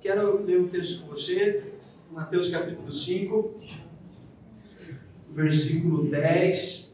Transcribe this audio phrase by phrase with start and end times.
[0.00, 1.74] Quero ler um texto com você,
[2.10, 3.60] Mateus capítulo 5,
[5.28, 6.90] versículo 10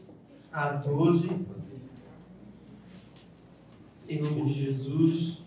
[0.51, 1.45] a 12.
[4.09, 5.37] Em nome de Jesus.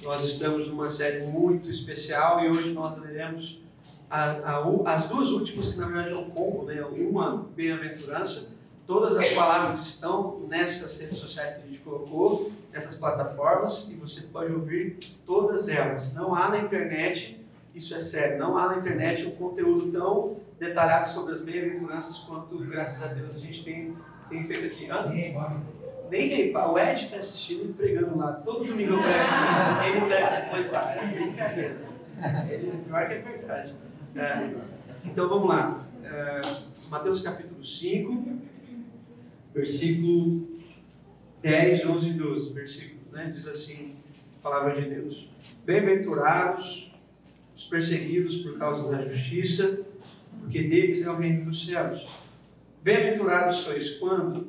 [0.00, 3.60] Nós estamos numa série muito especial e hoje nós leremos
[4.08, 6.84] a, a, as duas últimas, que na verdade é um combo, né?
[6.84, 8.54] uma bem-aventurança.
[8.86, 14.22] Todas as palavras estão nessas redes sociais que a gente colocou, nessas plataformas, e você
[14.22, 16.12] pode ouvir todas elas.
[16.14, 21.10] Não há na internet, isso é sério, não há na internet um conteúdo tão detalhado
[21.10, 23.96] sobre as bem-aventuranças quanto, graças a Deus, a gente tem,
[24.28, 24.90] tem feito aqui.
[24.90, 25.10] Hã?
[26.12, 28.32] Nem o Ed está assistindo e pregando lá.
[28.32, 29.16] Todo domingo eu prego.
[29.96, 30.92] Ele prega depois lá.
[30.92, 31.76] É brincadeira.
[32.50, 33.74] Ele, pior que é verdade.
[34.14, 34.50] É,
[35.06, 35.82] então vamos lá.
[36.04, 36.40] É,
[36.90, 38.38] Mateus capítulo 5,
[39.54, 40.51] versículo
[41.42, 42.52] 10, 11 e 12.
[42.52, 43.32] Versículo, né?
[43.34, 43.96] Diz assim
[44.38, 45.28] a palavra de Deus:
[45.64, 46.92] Bem-aventurados
[47.54, 49.84] os perseguidos por causa da justiça,
[50.40, 52.06] porque deles é o reino dos céus.
[52.82, 54.48] Bem-aventurados sois quando,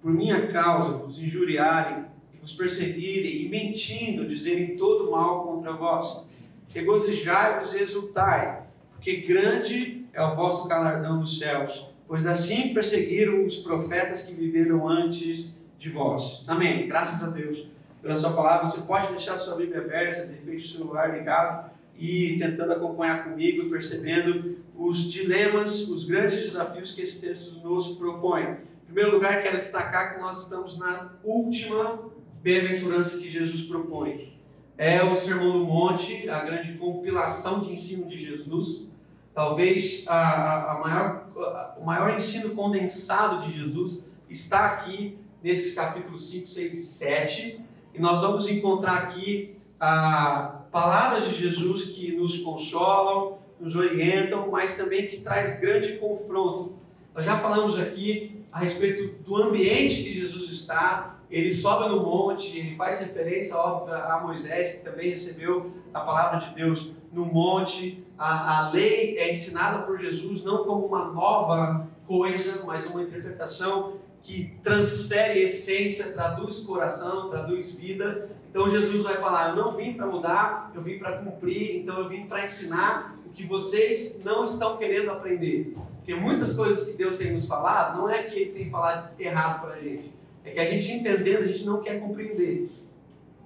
[0.00, 2.04] por minha causa, vos injuriarem,
[2.40, 6.26] vos perseguirem, e mentindo, dizerem todo mal contra vós.
[6.68, 13.58] Regozijai-vos e exultai, porque grande é o vosso galardão nos céus, pois assim perseguiram os
[13.58, 16.42] profetas que viveram antes de vós.
[16.48, 16.88] Amém.
[16.88, 17.66] Graças a Deus
[18.00, 18.66] pela sua palavra.
[18.66, 23.68] Você pode deixar sua Bíblia aberta, de repente o celular ligado e tentando acompanhar comigo,
[23.68, 28.44] percebendo os dilemas, os grandes desafios que esse texto nos propõe.
[28.44, 32.00] Em primeiro lugar, quero destacar que nós estamos na última
[32.42, 34.32] bem-aventurança que Jesus propõe.
[34.78, 38.88] É o Sermão do Monte, a grande compilação de ensino de Jesus
[39.34, 46.30] Talvez a, a maior, a, o maior ensino condensado de Jesus está aqui nesses capítulos
[46.30, 47.60] 5, 6 e 7.
[47.92, 54.76] E nós vamos encontrar aqui a, palavras de Jesus que nos consolam, nos orientam, mas
[54.76, 56.76] também que traz grande confronto.
[57.14, 61.20] Nós já falamos aqui a respeito do ambiente que Jesus está.
[61.30, 66.40] Ele sobe no monte, ele faz referência, óbvio, a Moisés, que também recebeu a palavra
[66.40, 71.88] de Deus no monte a, a lei é ensinada por Jesus não como uma nova
[72.06, 78.30] coisa, mas uma interpretação que transfere essência, traduz coração, traduz vida.
[78.50, 82.08] Então Jesus vai falar: Eu não vim para mudar, eu vim para cumprir, então eu
[82.08, 85.74] vim para ensinar o que vocês não estão querendo aprender.
[85.96, 89.60] Porque muitas coisas que Deus tem nos falado, não é que Ele tem falado errado
[89.60, 90.10] para a gente,
[90.42, 92.70] é que a gente entendendo, a gente não quer compreender.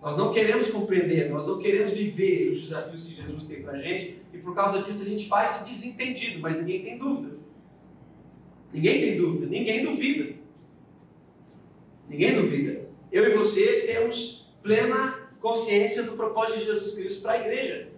[0.00, 3.82] Nós não queremos compreender, nós não queremos viver os desafios que Jesus tem para a
[3.82, 7.36] gente, e por causa disso a gente faz desentendido, mas ninguém tem dúvida.
[8.72, 10.37] Ninguém tem dúvida, ninguém duvida.
[12.08, 12.88] Ninguém duvida.
[13.12, 17.88] Eu e você temos plena consciência do propósito de Jesus Cristo para a igreja.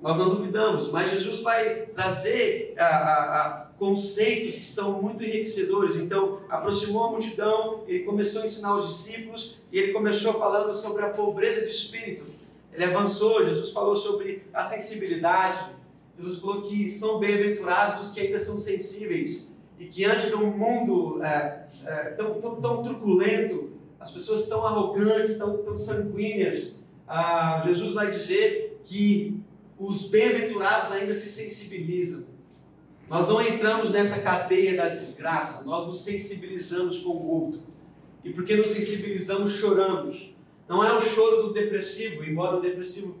[0.00, 5.96] Nós não duvidamos, mas Jesus vai trazer a, a, a conceitos que são muito enriquecedores.
[5.96, 11.04] Então, aproximou a multidão, ele começou a ensinar os discípulos e ele começou falando sobre
[11.04, 12.26] a pobreza de espírito.
[12.72, 15.72] Ele avançou, Jesus falou sobre a sensibilidade.
[16.18, 19.48] Jesus falou que são bem-aventurados os que ainda são sensíveis
[19.78, 24.66] e que antes de um mundo é, é, tão, tão, tão, truculento, as pessoas tão
[24.66, 29.40] arrogantes, tão, tão sanguíneas, ah, Jesus vai dizer que
[29.78, 32.24] os bem-aventurados ainda se sensibilizam.
[33.08, 37.62] Nós não entramos nessa cadeia da desgraça, nós nos sensibilizamos com o outro.
[38.22, 40.34] E porque nos sensibilizamos, choramos.
[40.66, 43.14] Não é o choro do depressivo, embora o depressivo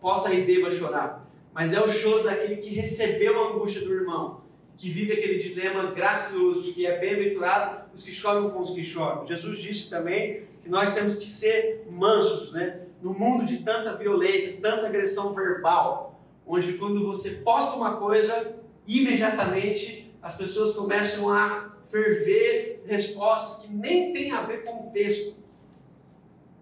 [0.00, 4.40] possa e deva chorar, mas é o choro daquele que recebeu a angústia do irmão,
[4.80, 8.82] que vive aquele dilema gracioso de que é bem-aventurado os que choram com os que
[8.82, 9.26] choram.
[9.26, 12.86] Jesus disse também que nós temos que ser mansos, né?
[13.02, 18.54] No mundo de tanta violência, tanta agressão verbal, onde quando você posta uma coisa,
[18.86, 25.36] imediatamente as pessoas começam a ferver respostas que nem têm a ver com o texto,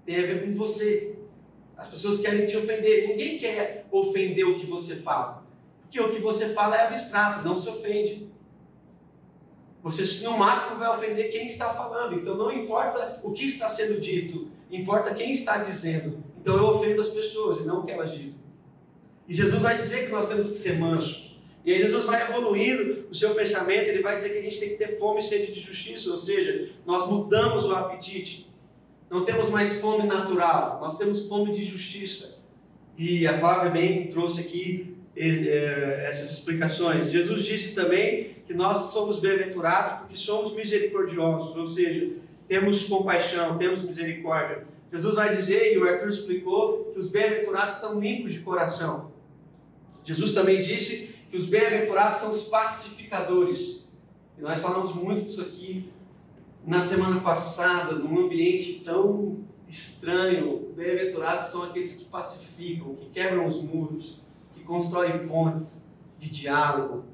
[0.04, 1.16] tem a ver com você.
[1.76, 3.06] As pessoas querem te ofender.
[3.06, 5.46] Ninguém quer ofender o que você fala.
[5.88, 8.28] Porque o que você fala é abstrato, não se ofende.
[9.82, 12.14] Você, no máximo, vai ofender quem está falando.
[12.14, 16.22] Então, não importa o que está sendo dito, importa quem está dizendo.
[16.40, 18.38] Então eu ofendo as pessoas e não o que elas dizem.
[19.26, 21.38] E Jesus vai dizer que nós temos que ser mansos.
[21.64, 24.70] E aí Jesus vai evoluindo o seu pensamento, ele vai dizer que a gente tem
[24.70, 28.50] que ter fome e sede de justiça, ou seja, nós mudamos o apetite.
[29.10, 32.38] Não temos mais fome natural, nós temos fome de justiça.
[32.96, 37.10] E a Flávia bem trouxe aqui essas explicações.
[37.10, 42.12] Jesus disse também que nós somos bem-aventurados porque somos misericordiosos, ou seja,
[42.46, 44.66] temos compaixão, temos misericórdia.
[44.90, 49.12] Jesus vai dizer, e o Arthur explicou, que os bem-aventurados são limpos de coração.
[50.04, 53.84] Jesus também disse que os bem-aventurados são os pacificadores.
[54.38, 55.90] E nós falamos muito disso aqui
[56.66, 60.72] na semana passada, num ambiente tão estranho.
[60.74, 64.22] Bem-aventurados são aqueles que pacificam, que quebram os muros,
[64.68, 65.82] constroem pontes
[66.18, 67.04] de diálogo,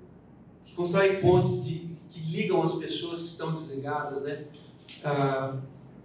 [0.64, 4.46] que constroem pontes de, que ligam as pessoas que estão desligadas, né?
[5.04, 5.56] Ah,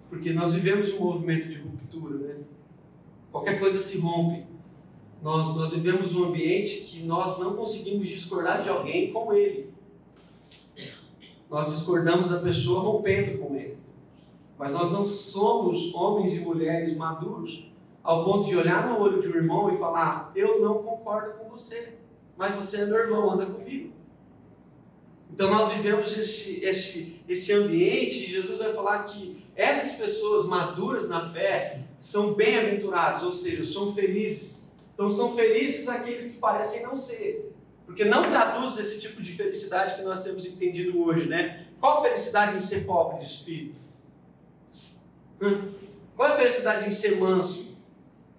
[0.10, 2.36] porque nós vivemos um movimento de ruptura, né?
[3.32, 4.46] Qualquer coisa se rompe.
[5.24, 9.74] Nós, nós vivemos um ambiente que nós não conseguimos discordar de alguém com ele.
[11.50, 13.78] Nós discordamos da pessoa rompendo com ele.
[14.58, 17.70] Mas nós não somos homens e mulheres maduros
[18.04, 21.50] ao ponto de olhar no olho de um irmão e falar: Eu não concordo com
[21.50, 21.94] você,
[22.38, 23.94] mas você é meu irmão, anda comigo.
[25.32, 31.08] Então nós vivemos esse, esse, esse ambiente e Jesus vai falar que essas pessoas maduras
[31.08, 34.70] na fé são bem-aventurados, ou seja, são felizes.
[34.94, 37.54] Então são felizes aqueles que parecem não ser.
[37.86, 41.68] Porque não traduz esse tipo de felicidade que nós temos entendido hoje, né?
[41.80, 43.76] Qual felicidade em ser pobre de espírito?
[45.42, 45.72] Hum?
[46.16, 47.69] Qual a felicidade em ser manso?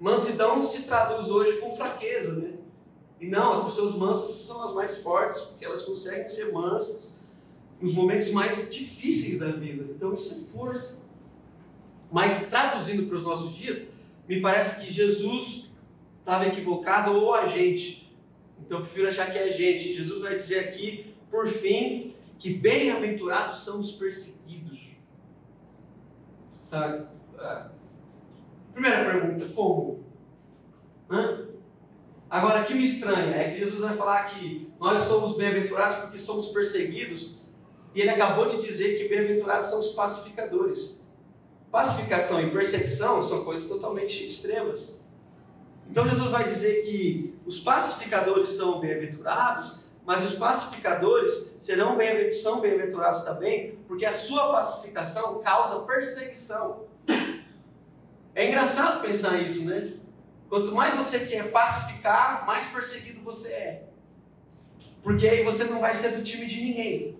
[0.00, 2.54] Mansidão se traduz hoje com fraqueza, né?
[3.20, 7.20] E não, as pessoas mansas são as mais fortes, porque elas conseguem ser mansas
[7.78, 9.84] nos momentos mais difíceis da vida.
[9.90, 11.02] Então isso é força.
[12.10, 13.82] Mas traduzindo para os nossos dias,
[14.26, 15.70] me parece que Jesus
[16.18, 18.10] estava equivocado ou a gente.
[18.58, 19.94] Então eu prefiro achar que é a gente.
[19.94, 24.80] Jesus vai dizer aqui, por fim, que bem-aventurados são os perseguidos.
[26.72, 27.04] Ah,
[27.38, 27.79] ah.
[28.72, 30.04] Primeira pergunta, como?
[31.10, 31.48] Hã?
[32.28, 36.18] Agora, o que me estranha é que Jesus vai falar que nós somos bem-aventurados porque
[36.18, 37.40] somos perseguidos,
[37.92, 40.96] e ele acabou de dizer que bem-aventurados são os pacificadores.
[41.72, 45.00] Pacificação e perseguição são coisas totalmente extremas.
[45.90, 52.60] Então Jesus vai dizer que os pacificadores são bem-aventurados, mas os pacificadores serão bem são
[52.60, 56.84] bem-aventurados também, porque a sua pacificação causa perseguição.
[58.34, 59.94] É engraçado pensar isso, né?
[60.48, 63.88] Quanto mais você quer pacificar, mais perseguido você é.
[65.02, 67.16] Porque aí você não vai ser do time de ninguém.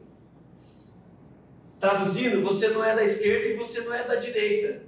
[1.79, 4.83] Traduzindo, você não é da esquerda e você não é da direita.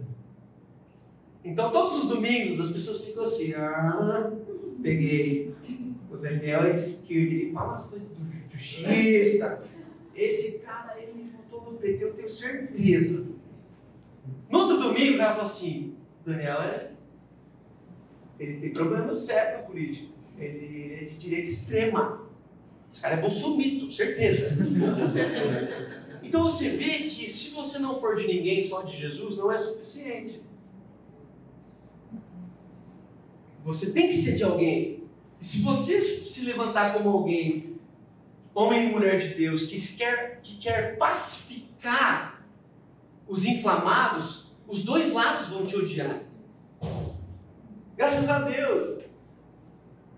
[1.44, 4.30] Então, todos os domingos, as pessoas ficam assim: ah,
[4.82, 5.54] peguei.
[6.10, 9.64] O Daniel é de esquerda, ele fala as coisas do justiça.
[10.14, 13.24] Esse cara, ele votou no PT, eu tenho certeza.
[14.50, 16.92] No outro domingo, o cara fala assim: Daniel é
[18.42, 20.08] ele tem problemas sérios na política.
[20.36, 22.28] Ele é de direita extrema.
[22.92, 24.50] Esse cara é bolsomito, certeza.
[26.22, 29.58] então você vê que se você não for de ninguém, só de Jesus, não é
[29.58, 30.42] suficiente.
[33.64, 35.04] Você tem que ser de alguém.
[35.40, 37.76] E se você se levantar como alguém,
[38.52, 42.44] homem e mulher de Deus, que quer, que quer pacificar
[43.28, 46.20] os inflamados, os dois lados vão te odiar.
[47.96, 49.02] Graças a Deus.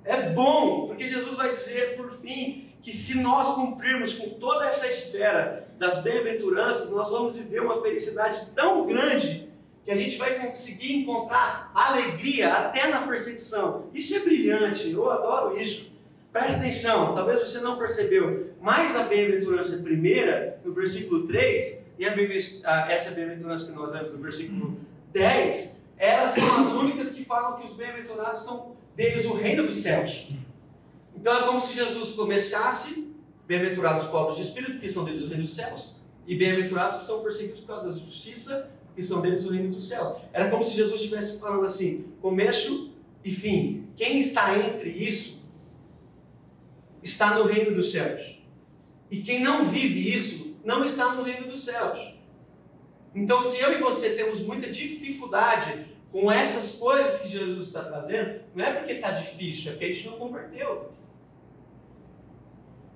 [0.04, 4.86] É bom, porque Jesus vai dizer, por fim, que se nós cumprirmos com toda essa
[4.86, 9.48] esfera das bem-aventuranças, nós vamos viver uma felicidade tão grande
[9.84, 13.90] que a gente vai conseguir encontrar alegria até na perseguição.
[13.92, 15.92] Isso é brilhante, eu adoro isso.
[16.32, 22.92] Preste atenção, talvez você não percebeu, mas a bem-aventurança primeira, no versículo 3, e a,
[22.92, 24.80] essa bem-aventurança que nós lemos no versículo
[25.12, 29.76] 10, elas são as únicas que falam que os bem-aventurados são deles o reino dos
[29.76, 30.28] céus.
[31.14, 33.14] Então é como se Jesus começasse,
[33.46, 35.94] bem-aventurados os pobres de espírito, porque são deles o reino dos céus,
[36.26, 39.88] e bem-aventurados que são perseguidos por causa da justiça, que são deles o reino dos
[39.88, 40.18] céus.
[40.32, 42.92] Era como se Jesus estivesse falando assim: começo
[43.24, 43.88] e fim.
[43.96, 45.44] Quem está entre isso
[47.02, 48.38] está no reino dos céus.
[49.10, 52.14] E quem não vive isso não está no reino dos céus.
[53.14, 58.40] Então, se eu e você temos muita dificuldade com essas coisas que Jesus está trazendo,
[58.54, 60.90] não é porque está difícil, é porque a gente não converteu.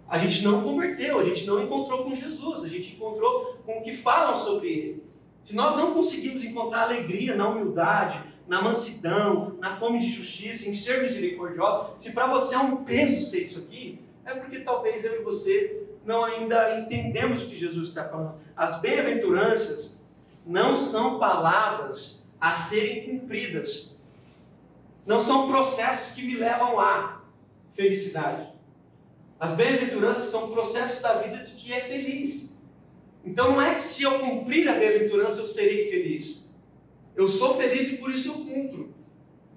[0.09, 3.83] A gente não converteu, a gente não encontrou com Jesus, a gente encontrou com o
[3.83, 5.05] que falam sobre Ele.
[5.43, 10.75] Se nós não conseguimos encontrar alegria na humildade, na mansidão, na fome de justiça, em
[10.75, 15.21] ser misericordiosa, se para você é um peso ser isso aqui, é porque talvez eu
[15.21, 18.41] e você não ainda entendemos o que Jesus está falando.
[18.57, 20.00] As bem-aventuranças
[20.45, 23.95] não são palavras a serem cumpridas.
[25.05, 27.21] Não são processos que me levam à
[27.75, 28.49] felicidade.
[29.38, 32.55] As bem-aventuranças são processos da vida de que é feliz.
[33.23, 36.43] Então não é que se eu cumprir a bem-aventurança eu serei feliz.
[37.15, 38.95] Eu sou feliz e por isso eu cumpro.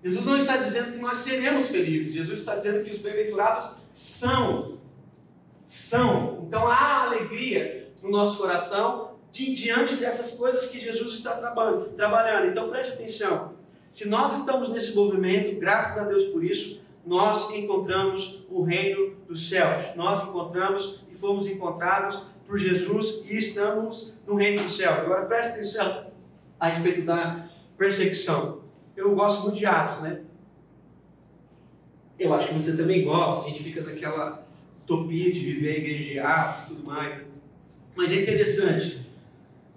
[0.03, 2.12] Jesus não está dizendo que nós seremos felizes.
[2.12, 4.80] Jesus está dizendo que os bem-aventurados são.
[5.72, 6.44] São.
[6.46, 11.32] Então há alegria no nosso coração de, diante dessas coisas que Jesus está
[11.96, 12.50] trabalhando.
[12.50, 13.54] Então preste atenção.
[13.90, 19.48] Se nós estamos nesse movimento, graças a Deus por isso, nós encontramos o reino dos
[19.48, 19.96] céus.
[19.96, 25.00] Nós encontramos e fomos encontrados por Jesus e estamos no reino dos céus.
[25.00, 26.08] Agora preste atenção
[26.60, 28.60] a respeito da perseguição.
[28.94, 30.20] Eu gosto muito de Atos, né?
[32.20, 34.50] Eu acho que você também gosta, a gente fica naquela
[34.91, 37.21] utopia de viver a igreja de Atos e tudo mais.
[37.95, 39.05] Mas é interessante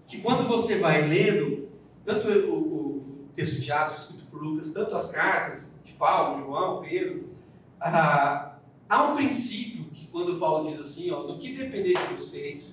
[0.07, 1.69] que quando você vai lendo,
[2.05, 6.83] tanto o, o texto de Atos escrito por Lucas, tanto as cartas de Paulo, João,
[6.83, 7.31] Pedro,
[7.81, 8.57] ah,
[8.89, 12.65] há um princípio que quando Paulo diz assim, ó, no que depender de vocês,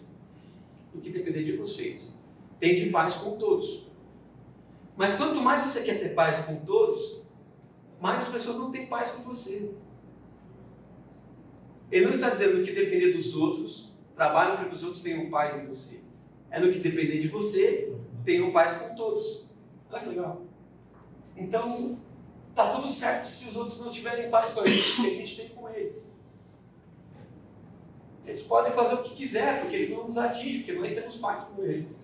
[0.93, 2.13] no que depender de vocês,
[2.59, 3.87] tem de paz com todos.
[4.95, 7.21] Mas quanto mais você quer ter paz com todos,
[7.99, 9.71] mais as pessoas não têm paz com você.
[11.91, 15.61] Ele não está dizendo que depender dos outros, trabalhe para que os outros tenham paz
[15.61, 15.99] em você.
[16.49, 17.93] É no que depender de você,
[18.23, 19.45] tenham paz com todos.
[19.89, 20.41] Olha que legal.
[21.35, 21.97] Então,
[22.55, 25.35] tá tudo certo se os outros não tiverem paz com a gente, porque a gente
[25.35, 26.11] tem com eles.
[28.25, 31.45] Eles podem fazer o que quiser, porque eles não nos atingem, porque nós temos paz
[31.45, 31.99] com eles.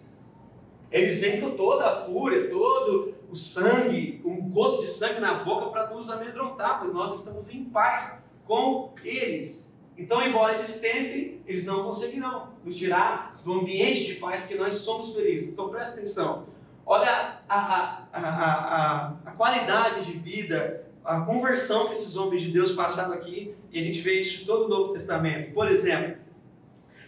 [0.91, 5.67] Eles vêm com toda a fúria, todo o sangue, um gosto de sangue na boca
[5.67, 9.66] para nos amedrontar, mas nós estamos em paz com eles.
[9.97, 14.75] Então, embora eles tentem, eles não conseguirão nos tirar do ambiente de paz, porque nós
[14.75, 15.49] somos felizes.
[15.49, 16.45] Então, presta atenção.
[16.85, 22.73] Olha a, a, a, a, qualidade de vida, a conversão que esses homens de Deus
[22.73, 25.53] passaram aqui, e a gente vê isso em todo o Novo Testamento.
[25.53, 26.17] Por exemplo,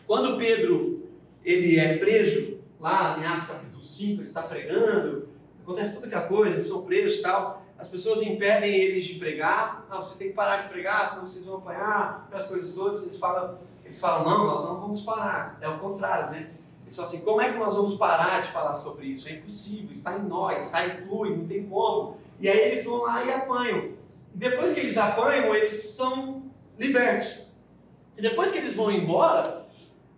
[0.08, 1.08] quando Pedro
[1.46, 5.30] ele é preso, lá em Atos capítulo 5, ele está pregando,
[5.62, 9.86] acontece toda aquela coisa, eles são presos e tal, as pessoas impedem eles de pregar,
[9.90, 13.18] ah, você tem que parar de pregar, senão vocês vão apanhar, aquelas coisas todas, eles
[13.18, 16.50] falam, eles falam, não, nós não vamos parar, é o contrário, né?
[16.84, 19.30] Eles falam assim, como é que nós vamos parar de falar sobre isso?
[19.30, 22.18] É impossível, está em nós, sai, flui, não tem como.
[22.40, 23.94] E aí eles vão lá e apanham.
[24.34, 26.44] E depois que eles apanham, eles são
[26.78, 27.46] libertos.
[28.18, 29.68] E depois que eles vão embora,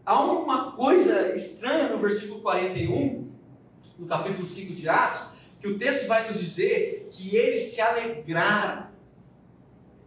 [0.03, 3.29] há uma coisa estranha no versículo 41,
[3.99, 5.27] no capítulo 5 de Atos,
[5.59, 8.87] que o texto vai nos dizer que eles se alegraram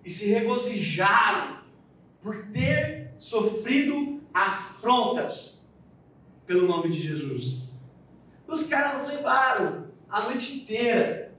[0.04, 1.58] e se regozijaram
[2.23, 5.64] por ter sofrido afrontas
[6.46, 7.58] pelo nome de Jesus.
[8.49, 11.34] Os caras levaram a noite inteira.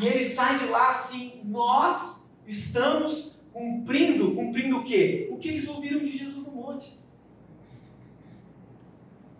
[0.00, 5.28] E eles saem de lá assim, nós estamos cumprindo, cumprindo o quê?
[5.30, 6.98] O que eles ouviram de Jesus no monte.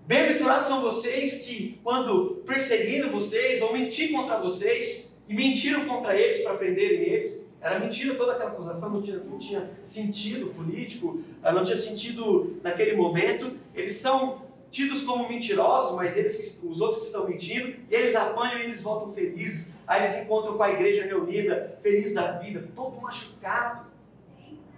[0.06, 6.42] Bem-aventurados são vocês que, quando perseguiram vocês, vão mentir contra vocês, e mentiram contra eles
[6.42, 7.40] para prenderem eles.
[7.60, 12.96] Era mentira toda aquela acusação, não tinha, não tinha sentido político, não tinha sentido naquele
[12.96, 13.56] momento.
[13.72, 18.58] Eles são tidos como mentirosos, mas eles, os outros que estão mentindo, e eles apanham
[18.58, 19.72] e eles voltam felizes.
[19.86, 23.86] Aí eles encontram com a igreja reunida, feliz da vida, todo machucado,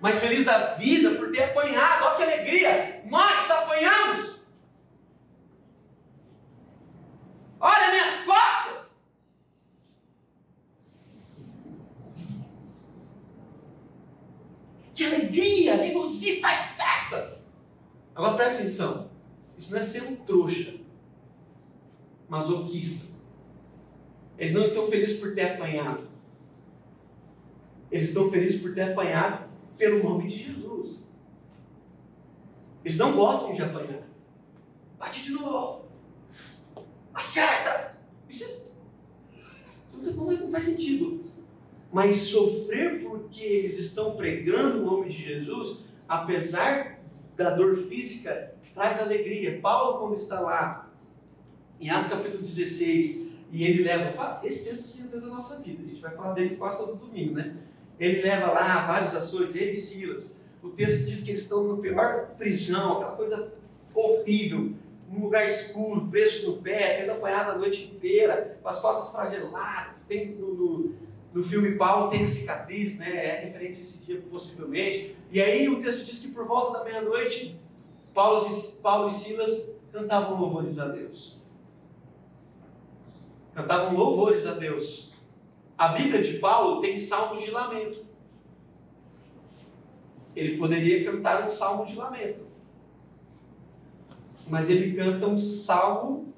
[0.03, 2.05] mas feliz da vida por ter apanhado.
[2.05, 3.03] Olha que alegria!
[3.07, 4.43] Nós apanhamos!
[7.59, 8.82] Olha minhas costas!
[15.03, 15.75] Que alegria!
[15.75, 17.43] Limusine faz festa!
[18.15, 19.11] Agora presta atenção.
[19.59, 20.75] Isso não é ser um trouxa,
[22.29, 23.07] masoquista.
[24.39, 26.09] Eles não estão felizes por ter apanhado.
[27.91, 31.01] Eles estão felizes por ter apanhado pelo nome de Jesus.
[32.85, 34.07] Eles não gostam de apanhar.
[35.01, 35.85] Bate de novo.
[37.13, 37.99] Acerta.
[38.29, 40.01] Isso, é...
[40.01, 41.25] isso não faz sentido.
[41.93, 46.99] Mas sofrer porque eles estão pregando o nome de Jesus, apesar
[47.37, 49.61] da dor física, traz alegria.
[49.61, 50.91] Paulo, quando está lá,
[51.79, 55.83] em Atos capítulo 16, e ele leva, esse texto assim é Deus da nossa vida,
[55.83, 57.57] a gente vai falar dele quase todo domingo, né?
[58.01, 60.35] Ele leva lá vários ações, ele e Silas.
[60.63, 63.53] O texto diz que eles estão na pior prisão, aquela coisa
[63.95, 64.73] horrível,
[65.11, 70.07] num lugar escuro, presos no pé, tendo apanhado a noite inteira, com as costas flageladas.
[70.07, 70.95] Tem no, no,
[71.35, 73.27] no filme Paulo tem a cicatriz, né?
[73.27, 75.17] É referente a esse dia, possivelmente.
[75.31, 77.59] E aí o texto diz que por volta da meia-noite,
[78.13, 78.49] Paulo,
[78.83, 81.41] Paulo e Silas cantavam louvores a Deus.
[83.55, 85.11] Cantavam louvores a Deus.
[85.77, 88.05] A Bíblia de Paulo tem salmos de lamento.
[90.35, 92.53] Ele poderia cantar um salmo de lamento
[94.47, 96.33] mas ele canta um salmo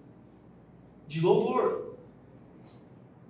[1.06, 1.83] de louvor.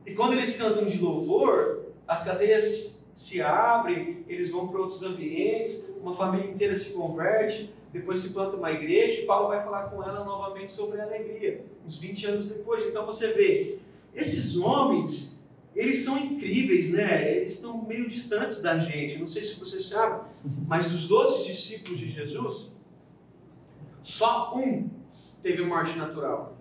[0.07, 5.89] E quando eles cantam de louvor, as cadeias se abrem, eles vão para outros ambientes,
[6.01, 10.03] uma família inteira se converte, depois se planta uma igreja e Paulo vai falar com
[10.03, 12.85] ela novamente sobre a alegria, uns 20 anos depois.
[12.85, 13.79] Então você vê,
[14.13, 15.39] esses homens,
[15.77, 17.37] eles são incríveis, né?
[17.37, 19.19] Eles estão meio distantes da gente.
[19.19, 20.29] Não sei se você sabe,
[20.67, 22.71] mas dos 12 discípulos de Jesus,
[24.03, 24.91] só um
[25.43, 26.57] teve morte natural.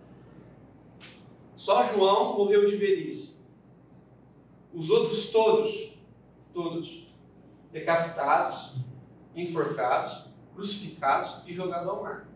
[1.55, 3.32] Só João morreu de velhice.
[4.73, 5.97] Os outros todos,
[6.53, 7.07] todos,
[7.71, 8.73] decapitados,
[9.35, 10.25] enforcados,
[10.55, 12.27] crucificados e jogados ao mar.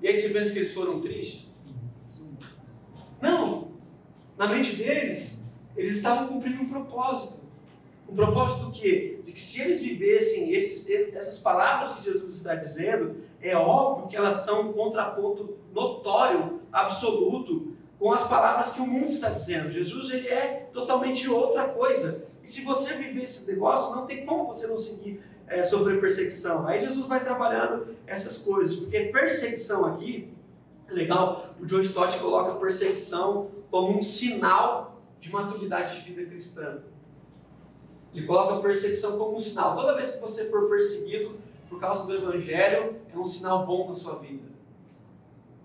[0.00, 1.50] E aí você pensa que eles foram tristes?
[3.20, 3.68] Não!
[4.36, 5.42] Na mente deles,
[5.76, 7.40] eles estavam cumprindo um propósito.
[8.08, 9.20] Um propósito do quê?
[9.24, 14.16] De que se eles vivessem esses, essas palavras que Jesus está dizendo, é óbvio que
[14.16, 19.70] elas são um contraponto notório, absoluto, com as palavras que o mundo está dizendo.
[19.70, 22.26] Jesus ele é totalmente outra coisa.
[22.42, 26.66] E se você viver esse negócio, não tem como você não seguir é, sofrer perseguição.
[26.66, 30.32] Aí Jesus vai trabalhando essas coisas, porque perseguição aqui,
[30.88, 36.78] é legal, o John Stott coloca perseguição como um sinal de maturidade de vida cristã.
[38.14, 39.76] Ele coloca perseguição como um sinal.
[39.76, 41.36] Toda vez que você for perseguido
[41.68, 44.44] por causa do Evangelho, é um sinal bom na sua vida.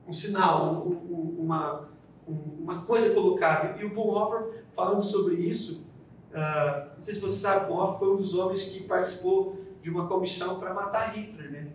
[0.08, 1.88] Um sinal, um, um, uma,
[2.28, 3.80] uma coisa colocada.
[3.82, 5.86] E o Bonhoeffer, falando sobre isso,
[6.32, 10.08] uh, não sei se você sabe, Bonhoeffer foi um dos homens que participou de uma
[10.08, 11.68] comissão para matar Hitler, né?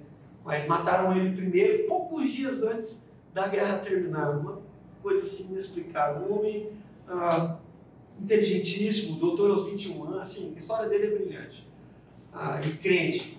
[0.44, 4.30] Mas mataram ele primeiro, poucos dias antes da guerra terminar.
[4.38, 4.60] Uma
[5.02, 6.28] coisa assim inexplicável.
[6.28, 6.70] Um homem
[7.08, 7.56] uh,
[8.20, 11.66] inteligentíssimo, doutor aos 21 anos, assim, a história dele é brilhante.
[12.32, 13.38] Ah, e crente,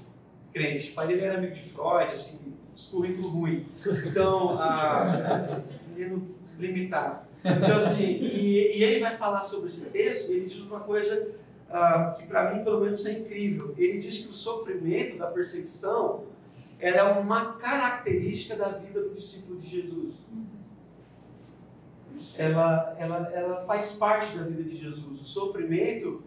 [0.54, 0.91] crente.
[0.91, 2.39] O pai dele era amigo de Freud, assim,
[2.91, 3.65] currículo ruim.
[4.06, 5.62] Então, ah,
[5.96, 7.28] menino limitado.
[7.43, 11.32] Então, assim, e, e, ele vai falar sobre esse texto, ele diz uma coisa
[11.70, 13.74] ah, que para mim, pelo menos, é incrível.
[13.78, 16.26] Ele diz que o sofrimento da perseguição
[16.80, 20.15] é uma característica da vida do discípulo de Jesus
[22.38, 25.22] ela, ela, ela faz parte da vida de Jesus.
[25.22, 26.24] O sofrimento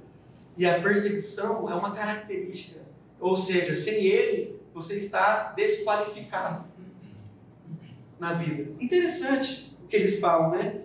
[0.57, 2.81] e a perseguição é uma característica.
[3.19, 6.65] Ou seja, sem ele, você está desqualificado
[8.19, 8.73] na vida.
[8.81, 10.81] Interessante que eles falam, né?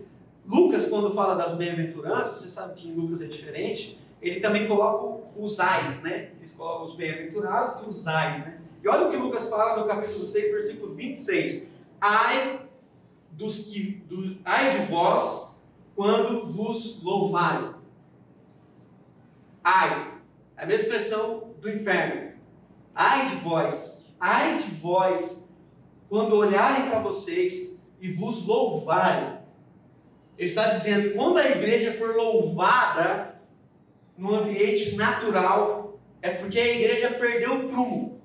[0.45, 5.23] Lucas, quando fala das bem-aventuranças, você sabe que em Lucas é diferente, ele também coloca
[5.37, 6.31] os ais, né?
[6.39, 8.59] Eles colocam os bem-aventurados e os ais, né?
[8.83, 11.67] E olha o que Lucas fala no capítulo 6, versículo 26.
[12.01, 12.61] Ai
[13.31, 15.55] dos que do, ai de vós
[15.95, 17.73] quando vos louvarem.
[19.63, 20.13] Ai,
[20.55, 22.33] é a mesma expressão do inferno.
[22.93, 25.43] Ai de vós, ai de vós
[26.07, 27.64] quando olharem para vocês
[27.99, 29.39] e vos louvarem.
[30.37, 33.41] Ele está dizendo, quando a igreja for louvada
[34.17, 38.21] no ambiente natural, é porque a igreja perdeu o prumo.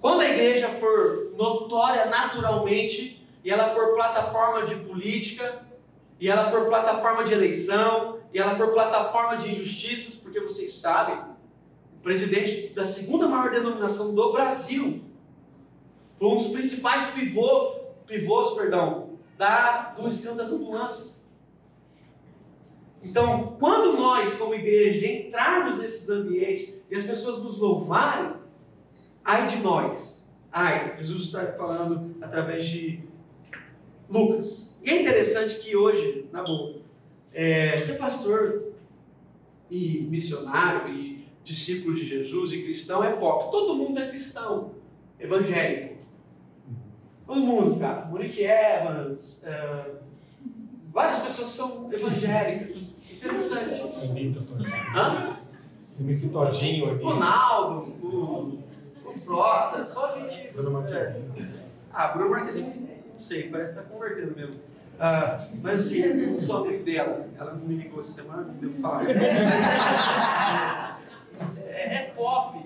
[0.00, 5.62] Quando a igreja for notória naturalmente, e ela for plataforma de política,
[6.18, 11.16] e ela for plataforma de eleição, e ela for plataforma de injustiças, porque vocês sabem,
[11.96, 15.04] o presidente da segunda maior denominação do Brasil
[16.16, 17.74] foi um dos principais pivô,
[18.06, 21.26] pivôs perdão, da, do escândalo das ambulâncias.
[23.02, 28.36] Então, quando nós, como igreja, entrarmos nesses ambientes e as pessoas nos louvarem,
[29.26, 30.22] Ai de nós.
[30.52, 33.00] Ai, Jesus está falando através de
[34.08, 34.78] Lucas.
[34.84, 36.76] E é interessante que hoje, na boa,
[37.34, 38.72] é, ser pastor
[39.68, 43.50] e missionário e discípulo de Jesus e cristão é pop.
[43.50, 44.76] Todo mundo é cristão,
[45.18, 45.95] evangélico.
[47.26, 48.04] Todo mundo, cara.
[48.06, 49.90] Monique Evans, é,
[50.92, 52.96] várias pessoas são evangélicas.
[53.10, 53.82] Interessante.
[54.94, 55.36] Hã?
[55.98, 57.04] MC Todinho aqui.
[57.04, 57.80] Ronaldo,
[59.04, 60.52] o Frota, só gente.
[60.52, 61.24] Bruno Marquezine.
[61.92, 64.56] Ah, Bruno Marquezine, não sei, parece que está convertendo mesmo.
[65.00, 67.26] Ah, mas assim, eu sou amigo dela.
[67.38, 69.02] Ela me ligou essa semana, deu fala.
[71.68, 72.58] É, é, pop.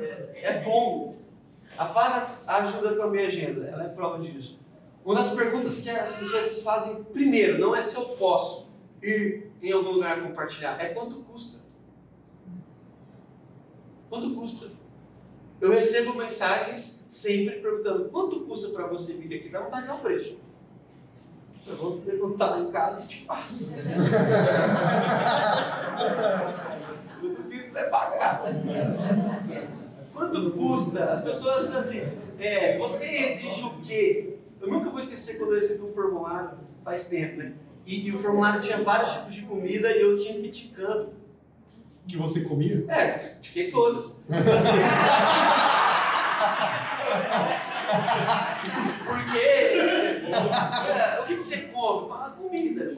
[0.00, 1.17] É, é, bom.
[1.78, 4.58] A Flávia ajuda com a minha agenda, ela é prova disso.
[5.04, 8.66] Uma das perguntas que as pessoas fazem primeiro, não é se eu posso
[9.00, 11.60] ir em algum lugar compartilhar, é quanto custa.
[14.10, 14.66] Quanto custa?
[15.60, 19.94] Eu recebo mensagens sempre perguntando quanto custa para você vir aqui, dá vontade de dar
[19.94, 20.36] um preço.
[21.64, 23.70] Eu vou perguntar lá em casa e te passo.
[27.20, 28.42] Duvido que vai pagar.
[30.18, 31.04] Quanto custa?
[31.04, 32.02] As pessoas assim,
[32.40, 34.34] é, você exige o quê?
[34.60, 37.52] Eu nunca vou esquecer quando eu recebi um formulário, faz tempo, né?
[37.86, 41.10] E, e o formulário tinha vários tipos de comida e eu tinha que ticando.
[42.08, 42.84] Que você comia?
[42.88, 44.06] É, tiquei todas.
[44.28, 44.78] Assim,
[49.06, 49.38] Porque
[51.22, 52.08] o que, você come?
[52.08, 52.92] Fala comida.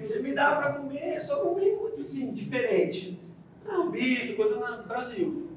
[0.00, 3.20] Você me dá para comer, só comer muito assim, diferente.
[3.64, 5.51] Não, bife, coisa no Brasil.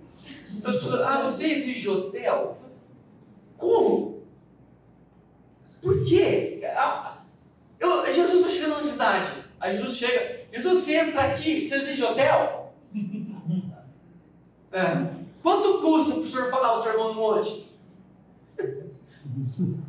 [0.53, 2.57] Então as pessoas, ah, você exige hotel?
[3.57, 4.23] Como?
[5.81, 6.61] Por quê?
[6.75, 7.19] Ah,
[7.79, 9.45] eu, Jesus vai chegando numa cidade.
[9.59, 12.73] Aí Jesus chega, Jesus, você entra aqui, você exige hotel?
[14.71, 15.07] É.
[15.41, 17.71] Quanto custa para o senhor falar o sermão no monte?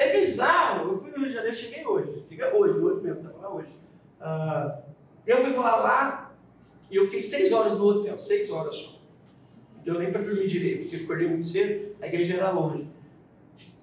[0.00, 0.92] É bizarro.
[0.92, 2.24] Eu fui no Rio de Janeiro, cheguei hoje.
[2.26, 3.68] Fica hoje, hoje mesmo, estava lá hoje.
[4.18, 4.82] Uh,
[5.26, 6.32] eu fui falar lá
[6.90, 8.99] e eu fiquei seis horas no hotel, seis horas só.
[9.80, 12.86] Não deu nem para dormir direito, porque eu acordei muito cedo, a igreja era longe.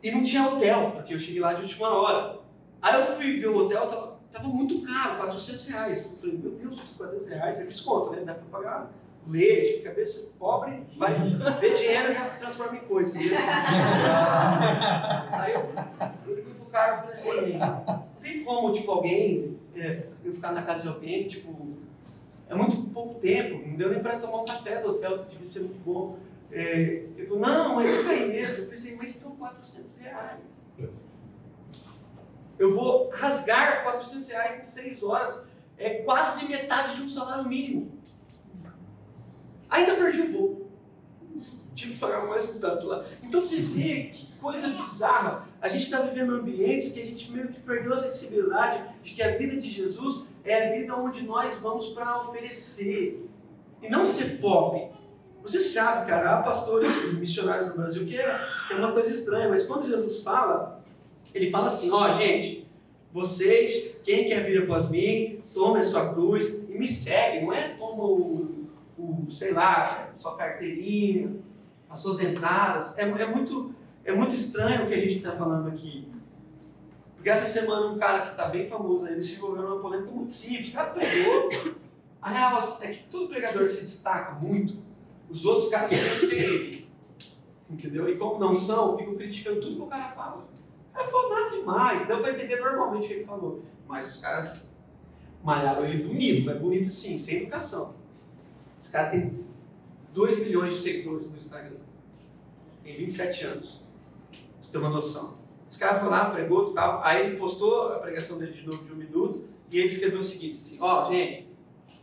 [0.01, 2.39] E não tinha hotel, porque eu cheguei lá de última hora.
[2.81, 6.11] Aí eu fui ver o hotel, tava, tava muito caro, 400 reais.
[6.11, 8.23] Eu falei, meu Deus, 400 reais, eu fiz conta, né?
[8.23, 8.91] Dá para pagar
[9.27, 11.13] leite, cabeça pobre, vai
[11.59, 13.17] ver dinheiro já transforma em coisa.
[15.31, 15.69] Aí eu,
[16.27, 17.59] eu liguei pro cara e falei assim,
[18.21, 21.76] tem como, tipo, alguém, é, eu ficar na casa de alguém, tipo,
[22.49, 25.47] é muito pouco tempo, não deu nem para tomar um café do hotel, que devia
[25.47, 26.17] ser muito bom.
[26.51, 28.63] É, ele falou, não, mas fica aí mesmo.
[28.63, 30.65] Eu pensei, mas são 400 reais.
[32.57, 35.43] Eu vou rasgar 400 reais em 6 horas.
[35.77, 37.91] É quase metade de um salário mínimo.
[39.69, 40.71] Ainda perdi o voo.
[41.75, 43.05] Tive que pagar mais um tanto lá.
[43.21, 45.47] Então você vê que coisa bizarra.
[45.61, 49.21] A gente está vivendo ambientes que a gente meio que perdeu a sensibilidade de que
[49.21, 53.27] a vida de Jesus é a vida onde nós vamos para oferecer.
[53.81, 54.91] E não ser pop.
[55.43, 58.39] Você sabe, cara, há pastores missionários no Brasil que é,
[58.71, 60.83] é uma coisa estranha, mas quando Jesus fala,
[61.33, 62.67] ele fala assim: ó, oh, gente,
[63.13, 67.45] vocês, quem quer vir após mim, tome a sua cruz e me segue.
[67.45, 68.57] Não é toma o
[68.97, 71.35] o, sei lá, sua carteirinha,
[71.89, 72.97] as suas entradas.
[72.97, 76.07] É, é, muito, é muito estranho o que a gente está falando aqui.
[77.29, 80.69] Essa semana um cara que está bem famoso ele se envolveu numa polêmica muito simples.
[80.69, 81.49] O cara pregou.
[82.21, 84.77] A real é que todo pregador que se destaca muito,
[85.29, 86.87] os outros caras querem ser ele.
[87.69, 88.09] Entendeu?
[88.09, 90.47] E como não são, ficam criticando tudo que o cara fala.
[90.91, 93.61] O cara falou nada demais, deu para entender normalmente o que ele falou.
[93.87, 94.67] Mas os caras
[95.43, 97.93] malharam ele bonito, mas bonito sim, sem educação.
[98.81, 99.45] Esse cara tem
[100.13, 101.77] 2 milhões de seguidores no Instagram.
[102.83, 103.81] Tem 27 anos.
[104.31, 105.36] Pra você ter uma noção.
[105.69, 107.01] Esse cara foi lá, pregou e tal.
[107.05, 109.45] Aí ele postou a pregação dele de novo de um minuto.
[109.71, 111.47] E ele escreveu o seguinte: assim, ó, oh, gente,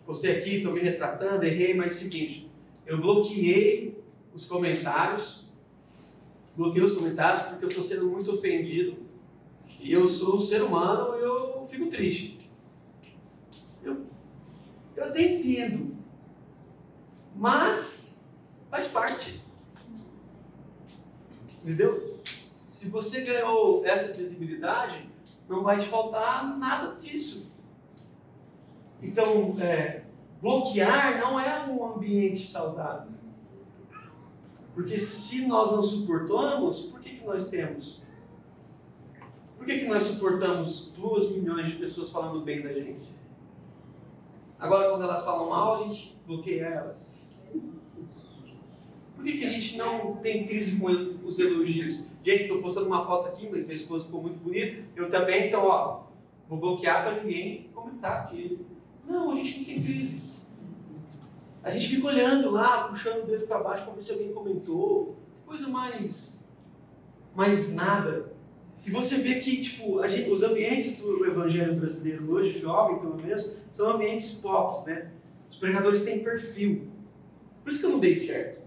[0.04, 2.50] postei aqui, estou me retratando, errei, mas é o seguinte,
[2.86, 3.98] eu bloqueei
[4.34, 5.44] os comentários.
[6.56, 8.96] Bloqueei os comentários porque eu estou sendo muito ofendido.
[9.80, 12.48] E eu sou um ser humano e eu fico triste.
[13.82, 14.04] Eu,
[14.96, 15.94] eu até entendo
[17.34, 18.30] mas
[18.70, 19.40] faz parte.
[21.62, 22.13] Entendeu?
[22.84, 25.08] Se você ganhou essa visibilidade,
[25.48, 27.50] não vai te faltar nada disso.
[29.00, 30.02] Então, é,
[30.42, 33.10] bloquear não é um ambiente saudável.
[34.74, 38.02] Porque se nós não suportamos, por que, que nós temos?
[39.56, 43.08] Por que, que nós suportamos duas milhões de pessoas falando bem da gente?
[44.58, 47.10] Agora, quando elas falam mal, a gente bloqueia elas.
[49.16, 50.86] Por que, que a gente não tem crise com
[51.26, 52.12] os elogios?
[52.24, 54.82] Gente, estou postando uma foto aqui, mas minha esposa ficou muito bonita.
[54.96, 56.04] Eu também, então, ó,
[56.48, 58.64] vou bloquear para ninguém comentar aqui.
[59.06, 60.22] Não, a gente não tem crise.
[61.62, 65.16] A gente fica olhando lá, puxando o dedo para baixo para ver se alguém comentou.
[65.46, 66.48] Coisa mais.
[67.34, 68.32] mais nada.
[68.86, 73.54] E você vê que, tipo, gente, os ambientes do evangelho brasileiro hoje, jovem pelo menos,
[73.74, 75.10] são ambientes pop, né?
[75.50, 76.88] Os pregadores têm perfil.
[77.62, 78.63] Por isso que eu não dei certo.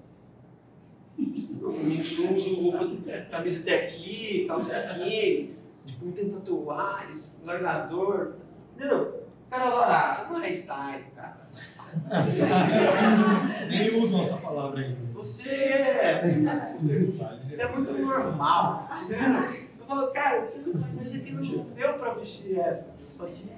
[1.17, 2.89] Eu uso roupa,
[3.31, 8.33] camisa até aqui, calça skinny, tipo, não tem tatuagens, largador.
[8.75, 9.27] Entendeu?
[9.47, 11.47] O cara ah, você não é style, cara.
[13.69, 14.97] Nem usam essa palavra ainda.
[15.13, 16.21] você é.
[16.77, 18.87] Você é muito normal.
[19.09, 22.93] Eu falo, cara, não deu para vestir essa.
[23.15, 23.57] Só tinha.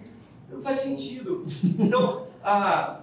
[0.49, 1.45] Não faz sentido.
[1.63, 3.01] Então, a,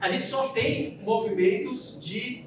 [0.00, 2.46] a gente só tem movimentos de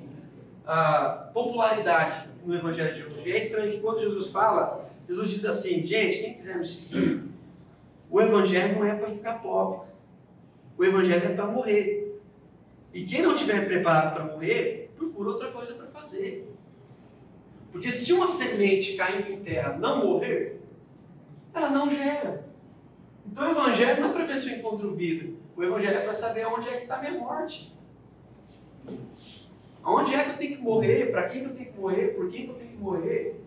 [0.65, 3.29] a, popularidade no Evangelho de hoje.
[3.29, 7.23] E é estranho que quando Jesus fala, Jesus diz assim: gente, quem quiser me seguir,
[8.09, 9.87] o Evangelho não é para ficar pobre.
[10.77, 12.21] O Evangelho é para morrer.
[12.93, 16.49] E quem não estiver preparado para morrer, procura outra coisa para fazer.
[17.71, 20.61] Porque se uma semente caindo em terra não morrer,
[21.53, 22.45] ela não gera.
[23.25, 25.33] Então o Evangelho não é para ver se eu encontro vida.
[25.55, 27.73] O Evangelho é para saber onde é que está a minha morte.
[29.85, 31.11] Onde é que eu tenho que morrer?
[31.11, 32.07] Para quem que eu tenho que morrer?
[32.15, 33.39] Por quem que eu tenho que morrer?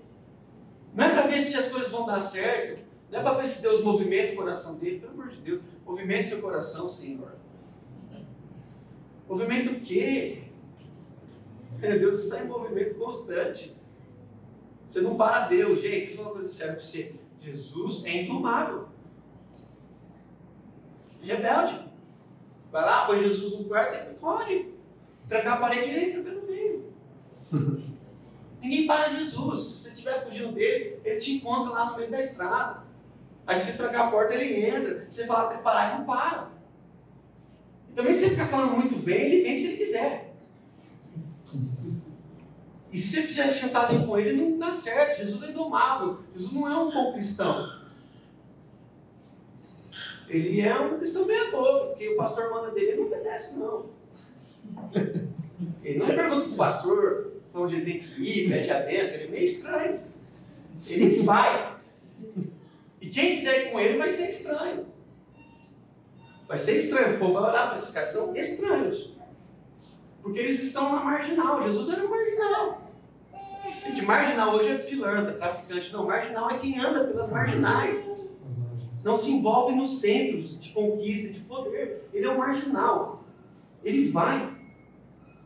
[0.95, 2.81] Não é para ver se as coisas vão dar certo.
[3.11, 5.01] Não é para ver se Deus movimenta o coração dele.
[5.01, 7.33] Pelo amor de Deus, movimente seu coração, Senhor.
[9.29, 10.45] Movimento o quê?
[11.81, 13.77] Deus está em movimento constante.
[14.87, 15.81] Você não para Deus.
[15.81, 17.15] Gente, deixa eu falar uma coisa séria para você.
[17.41, 18.89] Jesus é indomável.
[21.21, 21.89] Rebelde.
[22.71, 24.78] Vai lá, põe Jesus no quarto e fode.
[25.29, 26.93] Trancar a parede e entra pelo meio.
[28.63, 29.61] Ninguém para Jesus.
[29.61, 32.83] Se você estiver fugindo dele, ele te encontra lá no meio da estrada.
[33.47, 35.07] Aí se você trancar a porta, ele entra.
[35.09, 36.51] Se você falar para ele parar, ele não para.
[37.95, 40.35] Também se você ficar falando muito bem, ele vem se ele quiser.
[42.91, 45.19] E se você fizer chantagem com ele, não dá certo.
[45.19, 46.21] Jesus é indomável.
[46.35, 47.79] Jesus não é um bom cristão.
[50.29, 53.98] Ele é um cristão meia boca, porque o pastor manda dele, ele não obedece, não.
[55.83, 59.25] Ele não pergunta para o pastor onde ele tem que ir, pede a bênção, ele
[59.25, 60.01] é meio estranho.
[60.87, 61.75] Ele vai.
[63.01, 64.87] E quem quiser ir com ele vai ser estranho.
[66.47, 67.17] Vai ser estranho.
[67.17, 69.13] O povo vai olhar para esses caras, são estranhos.
[70.23, 71.63] Porque eles estão na marginal.
[71.63, 72.83] Jesus era marginal.
[73.87, 75.93] E que marginal hoje é pilantra, traficante.
[75.93, 78.07] Não, marginal é quem anda pelas marginais.
[79.05, 82.09] Não se envolve nos centros de conquista de poder.
[82.13, 83.25] Ele é um marginal.
[83.83, 84.58] Ele vai.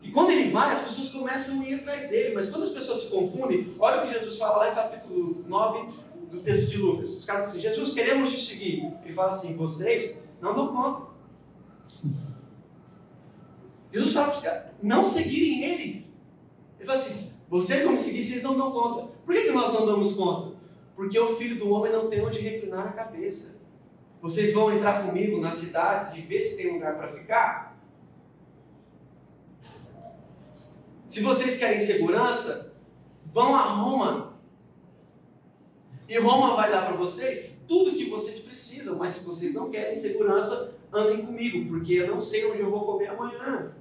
[0.02, 2.34] E quando ele vai, as pessoas começam a ir atrás dele.
[2.34, 5.92] Mas quando as pessoas se confundem, olha o que Jesus fala lá em capítulo 9
[6.30, 7.16] do texto de Lucas.
[7.16, 8.92] Os caras dizem assim: Jesus, queremos te seguir.
[9.04, 11.12] Ele fala assim: vocês não dão conta.
[13.92, 16.16] Jesus fala para os caras não seguirem eles.
[16.78, 19.08] Ele fala assim: vocês vão me seguir, vocês não dão conta.
[19.24, 20.56] Por que, que nós não damos conta?
[20.96, 23.54] Porque o filho do homem não tem onde reclinar a cabeça.
[24.20, 27.71] Vocês vão entrar comigo nas cidades e ver se tem lugar para ficar?
[31.12, 32.72] Se vocês querem segurança,
[33.26, 34.40] vão a Roma.
[36.08, 39.94] E Roma vai dar para vocês tudo que vocês precisam, mas se vocês não querem
[39.94, 43.74] segurança, andem comigo, porque eu não sei onde eu vou comer amanhã.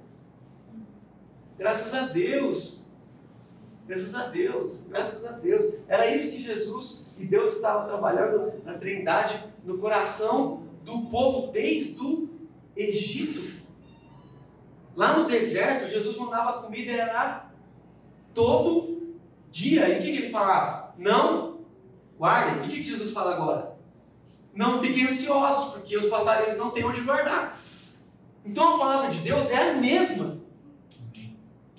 [1.56, 2.84] Graças a Deus.
[3.86, 5.72] Graças a Deus, graças a Deus.
[5.88, 11.98] Era isso que Jesus e Deus estavam trabalhando na Trindade, no coração do povo desde
[11.98, 12.28] o
[12.76, 13.61] Egito.
[14.94, 17.46] Lá no deserto, Jesus mandava comida era
[18.34, 19.16] todo
[19.50, 19.88] dia.
[19.88, 20.94] E o que, ele falava?
[20.98, 21.60] Não
[22.18, 22.56] guardem.
[22.56, 23.76] E o que, que Jesus fala agora?
[24.54, 27.58] Não fiquem ansiosos, porque os passarinhos não têm onde guardar.
[28.44, 30.40] Então a palavra de Deus é a mesma.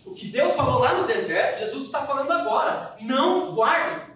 [0.06, 2.96] O que Deus falou lá no deserto, Jesus está falando agora.
[3.02, 4.14] Não guardem.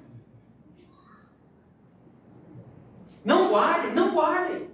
[3.23, 4.69] Não guardem, não guardem.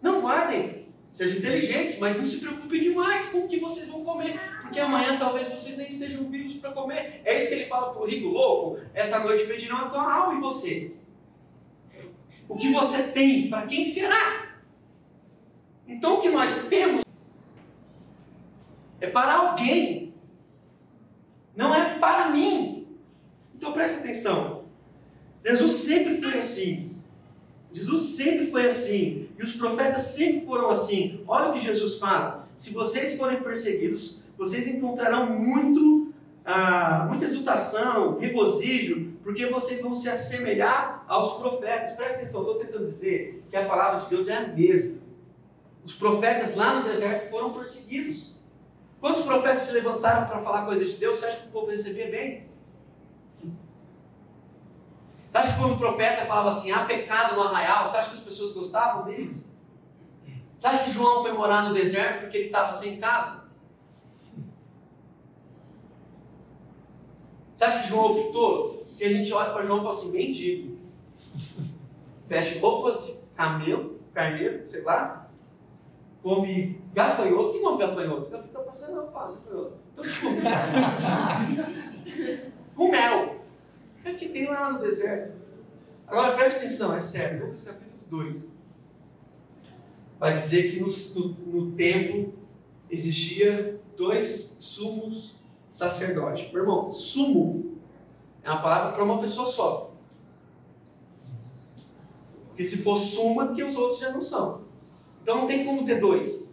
[0.00, 0.81] Não guardem.
[1.12, 5.18] Sejam inteligentes, mas não se preocupem demais com o que vocês vão comer, porque amanhã
[5.18, 7.20] talvez vocês nem estejam vivos para comer.
[7.22, 8.80] É isso que ele fala para o rico louco.
[8.94, 10.92] Essa noite pedirão a tua alma e você.
[12.48, 14.56] O que você tem, para quem será?
[15.86, 17.04] Então o que nós temos
[18.98, 20.14] é para alguém,
[21.54, 22.88] não é para mim.
[23.54, 24.64] Então preste atenção.
[25.44, 26.90] Jesus sempre foi assim.
[27.70, 29.28] Jesus sempre foi assim.
[29.42, 31.24] E os profetas sempre foram assim.
[31.26, 32.48] Olha o que Jesus fala.
[32.54, 40.08] Se vocês forem perseguidos, vocês encontrarão muito, ah, muita exultação, regozijo, porque vocês vão se
[40.08, 41.96] assemelhar aos profetas.
[41.96, 44.98] Presta atenção, estou tentando dizer que a palavra de Deus é a mesma.
[45.84, 48.36] Os profetas lá no deserto foram perseguidos.
[49.00, 51.18] Quantos profetas se levantaram para falar coisa de Deus?
[51.18, 52.46] Você acha que o povo recebia bem?
[55.32, 58.16] Você acha que quando o profeta falava assim, há pecado no arraial, você acha que
[58.16, 59.42] as pessoas gostavam deles?
[60.54, 63.44] Você acha que João foi morar no deserto porque ele estava sem casa?
[67.54, 70.78] Você acha que João optou que a gente olha para João e fala assim, mendigo.
[72.28, 75.30] Veste roupas de camelo, carneiro, sei lá.
[76.22, 77.52] come gafanhoto.
[77.52, 78.30] Quem come gafanhoto?
[78.30, 79.78] Gafanhoto está passando, não, pá, gafanhoto.
[79.92, 80.28] Então, tipo,
[82.76, 83.42] com mel.
[84.04, 85.32] É que tem lá no deserto.
[86.06, 87.46] Agora preste atenção, é sério.
[87.46, 88.42] Lucas capítulo 2.
[90.18, 92.34] Vai dizer que no, no, no templo
[92.90, 95.36] existia dois sumos
[95.70, 96.52] sacerdotes.
[96.52, 97.78] Meu irmão, sumo
[98.42, 99.92] é uma palavra para uma pessoa só.
[102.48, 104.62] Porque se for suma, porque os outros já não são.
[105.22, 106.52] Então não tem como ter dois.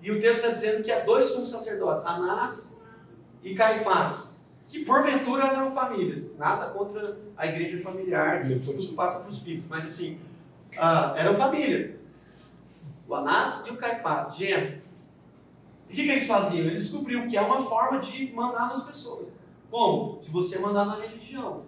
[0.00, 2.76] E o texto está dizendo que há dois sumos sacerdotes, Anás
[3.42, 4.37] e Caifás,
[4.68, 6.36] que porventura eram famílias.
[6.36, 9.64] Nada contra a igreja familiar, que tudo passa para os filhos.
[9.68, 10.20] Mas assim,
[10.74, 11.98] uh, eram família.
[13.08, 14.74] O Anás e o Caifás, gêmeos.
[15.88, 16.66] E o que, que eles faziam?
[16.66, 19.28] Eles descobriam que é uma forma de mandar nas pessoas.
[19.70, 20.20] Como?
[20.20, 21.62] Se você mandar na religião.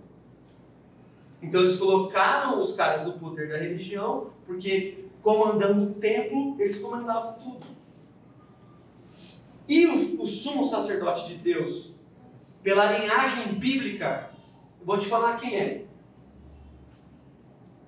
[1.42, 7.32] Então eles colocaram os caras no poder da religião, porque comandando o templo, eles comandavam
[7.34, 7.66] tudo.
[9.66, 11.89] E o, o sumo sacerdote de Deus,
[12.62, 14.31] pela linhagem bíblica,
[14.79, 15.85] eu vou te falar quem é.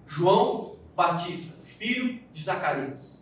[0.06, 3.20] João Batista, filho de Zacarias.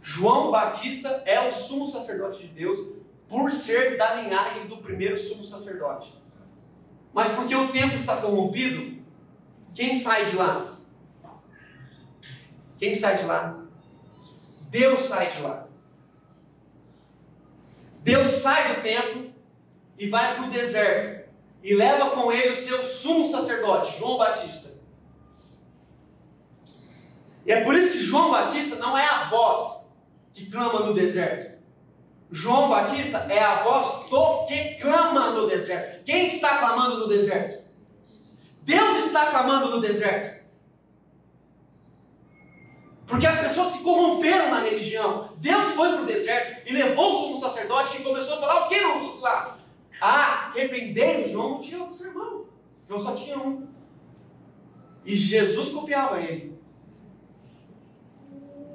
[0.00, 2.78] João Batista é o sumo sacerdote de Deus
[3.28, 6.12] por ser da linhagem do primeiro sumo sacerdote.
[7.12, 9.00] Mas porque o tempo está corrompido,
[9.74, 10.76] quem sai de lá?
[12.78, 13.62] Quem sai de lá?
[14.70, 15.66] Deus sai de lá.
[18.02, 19.29] Deus sai do templo
[20.00, 21.28] e vai para o deserto
[21.62, 24.70] e leva com ele o seu sumo sacerdote, João Batista.
[27.44, 29.86] E é por isso que João Batista não é a voz
[30.32, 31.60] que clama no deserto.
[32.30, 36.02] João Batista é a voz do que clama no deserto.
[36.04, 37.62] Quem está clamando no deserto?
[38.62, 40.40] Deus está clamando no deserto.
[43.06, 45.34] Porque as pessoas se corromperam na religião.
[45.36, 48.68] Deus foi para o deserto e levou o sumo sacerdote e começou a falar o
[48.68, 48.80] que
[49.20, 49.56] lá?
[49.56, 49.59] Ah,
[50.00, 52.46] arrependei, João tinha outro sermão.
[52.88, 53.66] João só tinha um.
[55.04, 56.58] E Jesus copiava ele.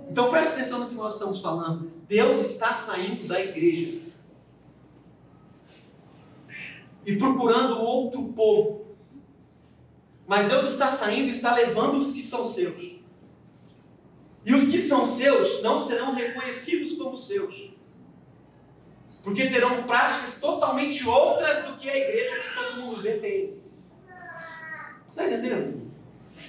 [0.10, 1.92] Então preste atenção no que nós estamos falando.
[2.08, 4.06] Deus está saindo da igreja
[7.06, 8.86] e procurando outro povo.
[10.28, 12.96] Mas Deus está saindo e está levando os que são seus.
[14.44, 17.75] E os que são seus não serão reconhecidos como seus.
[19.26, 23.56] Porque terão práticas totalmente outras do que a igreja que todo mundo vê tem.
[25.10, 25.82] Está entendendo?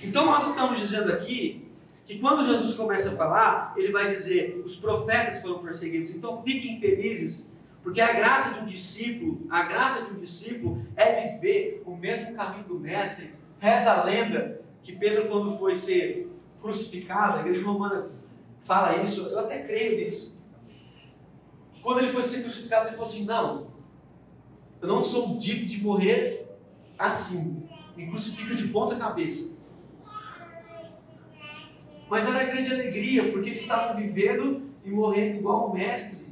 [0.03, 1.73] Então nós estamos dizendo aqui
[2.05, 6.79] que quando Jesus começa a falar, ele vai dizer: os profetas foram perseguidos, então fiquem
[6.79, 7.49] felizes,
[7.83, 12.35] porque a graça de um discípulo, a graça de um discípulo é viver o mesmo
[12.35, 13.35] caminho do mestre.
[13.59, 18.11] Reza a lenda que Pedro, quando foi ser crucificado, a igreja romana
[18.63, 20.36] fala isso, eu até creio nisso.
[21.87, 23.69] Quando ele foi ser crucificado, ele falou assim: Não,
[24.83, 26.49] eu não sou digno de morrer
[26.99, 27.63] assim,
[27.97, 29.55] me crucifica de ponta cabeça.
[32.11, 36.27] Mas era grande alegria, porque eles estavam vivendo e morrendo igual o mestre.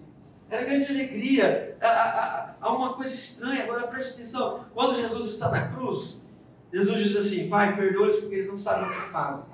[0.51, 1.79] Era grande alegria.
[1.81, 4.65] Há, uma coisa estranha, agora preste atenção.
[4.75, 6.21] Quando Jesus está na cruz,
[6.73, 9.45] Jesus diz assim: Pai, perdoe-os porque eles não sabem o que fazem.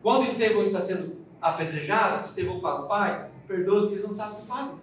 [0.00, 4.46] Quando Estevão está sendo apedrejado, Estevão fala: Pai, perdoe-os porque eles não sabem o que
[4.46, 4.76] fazem.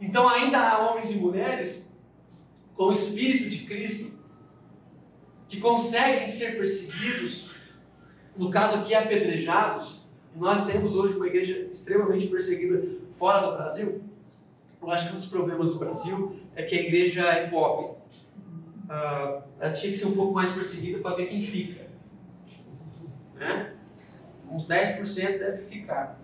[0.00, 1.94] Então ainda há homens e mulheres
[2.74, 4.18] com o Espírito de Cristo
[5.48, 7.50] que conseguem ser perseguidos
[8.40, 10.00] no caso aqui, apedrejados,
[10.34, 14.02] nós temos hoje uma igreja extremamente perseguida fora do Brasil.
[14.80, 17.96] Eu acho que um dos problemas do Brasil é que a igreja é pop.
[18.84, 21.86] Uh, ela tinha que ser um pouco mais perseguida para ver quem fica.
[23.34, 23.74] Né?
[24.50, 26.18] Uns 10% deve ficar.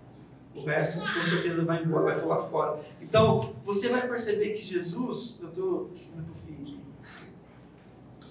[0.56, 2.80] O resto, com certeza, vai embora, vai pular fora.
[3.00, 6.80] Então, você vai perceber que Jesus, eu estou indo para o fim aqui,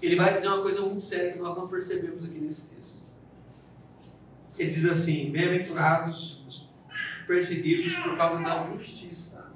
[0.01, 2.85] ele vai dizer uma coisa muito séria que nós não percebemos aqui nesse texto
[4.57, 6.69] ele diz assim: Bem-aventurados os
[7.27, 9.51] perseguidos por causa da justiça.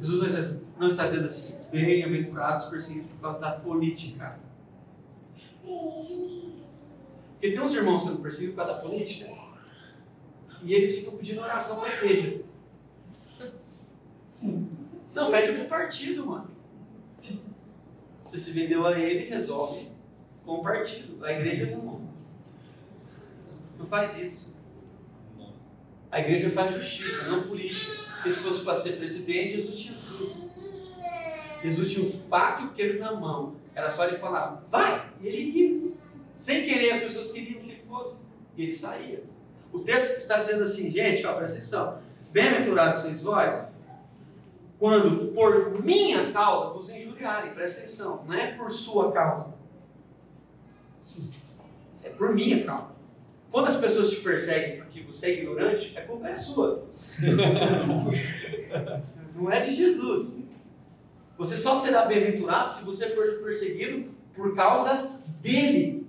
[0.00, 4.38] Jesus não está dizendo assim: Bem-aventurados os perseguidos por causa da política.
[5.62, 9.47] Porque tem uns irmãos sendo perseguidos por causa da política
[10.62, 12.42] e eles ficam pedindo oração para a igreja.
[15.14, 16.50] Não, pede para o partido, mano.
[18.22, 19.88] Você se vendeu a ele, resolve
[20.44, 21.24] com o partido.
[21.24, 22.08] A igreja não.
[23.78, 24.48] Não faz isso.
[26.10, 27.92] A igreja faz justiça, não política.
[28.14, 30.48] Porque se fosse para ser presidente, Jesus tinha sido.
[31.62, 33.56] Jesus tinha um fato e o queijo na mão.
[33.74, 35.10] Era só ele falar, vai!
[35.20, 35.92] E ele ia.
[36.36, 38.16] Sem querer, as pessoas queriam que ele fosse.
[38.56, 39.24] E ele saía.
[39.72, 41.98] O texto está dizendo assim, gente, ó, presta atenção.
[42.30, 43.66] Bem-aventurados sois vós,
[44.78, 49.54] quando por minha causa vos injuriarem, presta atenção, não é por sua causa.
[52.02, 52.98] É por minha causa.
[53.50, 56.86] Quando as pessoas te perseguem porque você é ignorante, a culpa é sua.
[59.34, 60.34] não é de Jesus.
[61.36, 65.10] Você só será bem-aventurado se você for perseguido por causa
[65.40, 66.06] dele.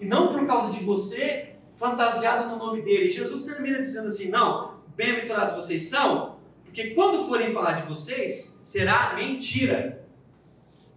[0.00, 1.51] E não por causa de você,
[1.82, 3.12] fantasiado no nome dele.
[3.12, 9.14] Jesus termina dizendo assim: não, bem-aventurados vocês são, porque quando forem falar de vocês, será
[9.14, 10.06] mentira.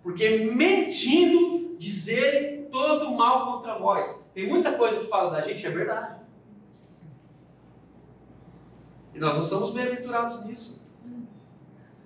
[0.04, 4.16] Porque mentindo dizerem todo mal contra vós.
[4.36, 6.22] Tem muita coisa que fala da gente, é verdade.
[9.16, 10.86] E nós não somos bem-aventurados nisso.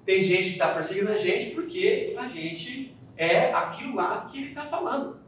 [0.06, 4.50] Tem gente que está perseguindo a gente porque a gente é aquilo lá que ele
[4.50, 5.20] está falando.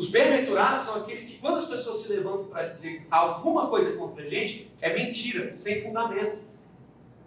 [0.00, 4.24] Os bem-aventurados são aqueles que, quando as pessoas se levantam para dizer alguma coisa contra
[4.24, 6.38] a gente, é mentira, sem fundamento.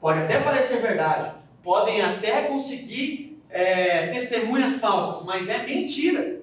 [0.01, 6.41] Pode até parecer verdade, podem até conseguir é, testemunhas falsas, mas é mentira.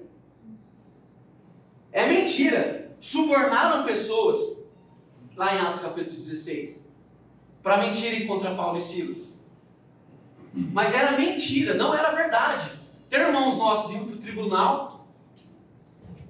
[1.91, 2.95] É mentira.
[3.01, 4.55] Subornaram pessoas,
[5.35, 6.81] lá em Atos capítulo 16,
[7.61, 9.37] para mentirem contra Paulo e Silas.
[10.53, 12.71] Mas era mentira, não era verdade.
[13.09, 15.00] Ter irmãos nossos indo para o tribunal,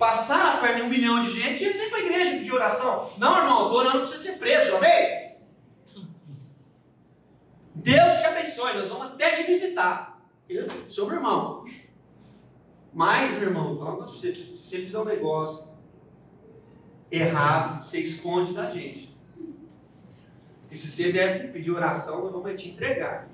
[0.02, 2.52] passar a perna em um milhão de gente, e eles vêm para a igreja pedir
[2.52, 3.12] oração.
[3.20, 5.28] Não, irmão, estou orando para você ser preso, amém?
[7.76, 10.20] Deus te abençoe, nós vamos até te visitar.
[10.50, 11.66] Eu sou meu irmão.
[12.92, 15.68] Mas, meu irmão, fala para você, se você fizer um negócio
[17.12, 19.16] errado, você esconde da gente.
[20.72, 23.30] E se você der pedir oração, nós vamos te entregar.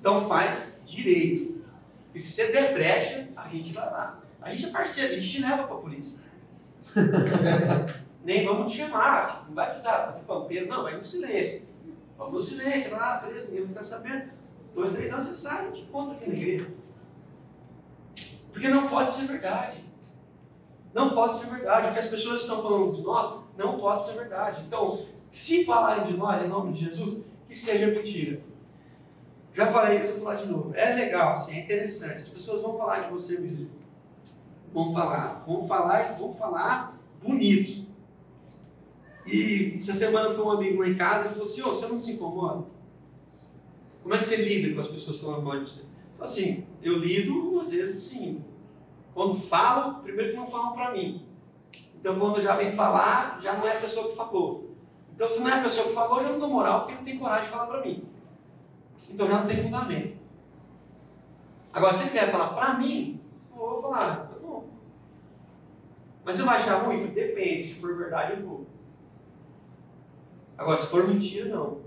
[0.00, 1.62] Então faz direito.
[2.14, 4.21] E se você der brecha, a gente vai lá.
[4.42, 6.18] A gente é parceiro, a gente te leva para a polícia.
[8.24, 11.62] Nem vamos te chamar, tipo, não vai precisar fazer pampeiro, não, vai no silêncio.
[12.16, 14.30] Vamos no silêncio, vai lá, preso, ninguém vai ficar sabendo.
[14.74, 16.70] Dois, três anos você sai e te encontra aqui na igreja.
[18.52, 19.78] Porque não pode ser verdade.
[20.94, 21.88] Não pode ser verdade.
[21.88, 24.62] O que as pessoas estão falando de nós não pode ser verdade.
[24.66, 28.40] Então, se falarem de nós em nome de Jesus, que seja mentira.
[29.52, 30.74] Já falei isso, vou falar de novo.
[30.74, 32.22] É legal, assim, é interessante.
[32.22, 33.68] As pessoas vão falar de você mesmo.
[34.72, 37.86] Vão falar, vão falar e vão falar bonito.
[39.26, 41.98] E essa semana foi um amigo lá em casa e falou assim: oh, você não
[41.98, 42.64] se incomoda?
[44.02, 45.82] Como é que você lida com as pessoas falando mal de você?
[46.20, 48.42] Assim, eu lido, às vezes, assim,
[49.14, 51.24] quando falam, primeiro que não falam para mim.
[51.96, 54.74] Então, quando já vem falar, já não é a pessoa que falou.
[55.14, 57.04] Então, se não é a pessoa que falou, eu já não dou moral, porque não
[57.04, 58.04] tem coragem de falar para mim.
[59.08, 60.16] Então, já não tem fundamento.
[61.72, 63.20] Agora, se ele quer falar para mim,
[63.50, 64.31] eu vou falar.
[66.24, 67.06] Mas você vai achar ruim?
[67.08, 68.66] Depende, se for verdade, eu vou.
[70.56, 71.80] Agora, se for mentira, não.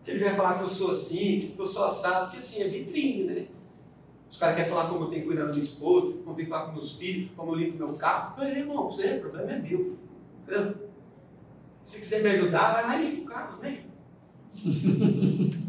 [0.00, 2.68] Se ele vier falar que eu sou assim, que eu sou assado, porque assim, é
[2.68, 3.46] vitrine, né?
[4.30, 6.46] Os caras querem falar como eu tenho que cuidar da minha esposa, como eu tenho
[6.46, 8.34] que falar com meus filhos, como eu limpo meu carro.
[8.38, 9.98] Mas, irmão, você, o problema é meu.
[10.42, 10.88] Entendeu?
[11.82, 13.80] Se quiser me ajudar, vai lá e limpa o carro, amém?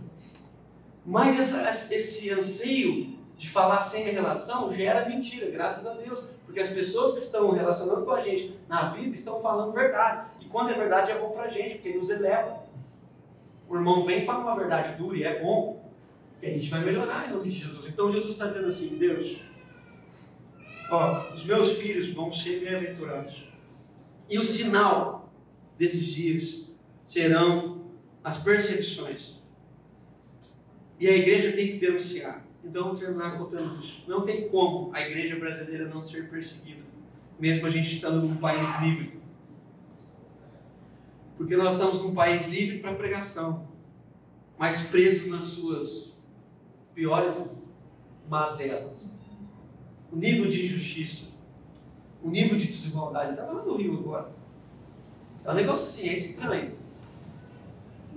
[1.05, 6.25] Mas essa, esse anseio de falar sem relação gera mentira, graças a Deus.
[6.45, 10.29] Porque as pessoas que estão relacionando com a gente na vida estão falando verdade.
[10.41, 12.61] E quando é verdade é bom pra gente, porque nos eleva.
[13.69, 15.89] O irmão vem e fala uma verdade dura e é bom.
[16.41, 17.87] E a gente vai melhorar em nome de Jesus.
[17.87, 19.41] Então Jesus está dizendo assim, Deus,
[20.91, 23.49] ó, os meus filhos vão ser bem-aventurados.
[24.29, 25.31] E o sinal
[25.77, 26.69] desses dias
[27.05, 27.85] serão
[28.21, 29.35] as perseguições.
[30.99, 32.48] E a igreja tem que denunciar.
[32.63, 34.03] Então, terminar contando isso.
[34.07, 36.83] Não tem como a igreja brasileira não ser perseguida,
[37.39, 39.19] mesmo a gente estando num país livre.
[41.37, 43.67] Porque nós estamos num país livre para pregação,
[44.57, 46.17] mas preso nas suas
[46.93, 47.63] piores
[48.29, 49.17] mazelas.
[50.11, 51.27] O nível de injustiça,
[52.21, 53.31] o nível de desigualdade.
[53.31, 54.31] Estava lá no Rio agora.
[55.45, 56.77] É um negócio assim, é estranho.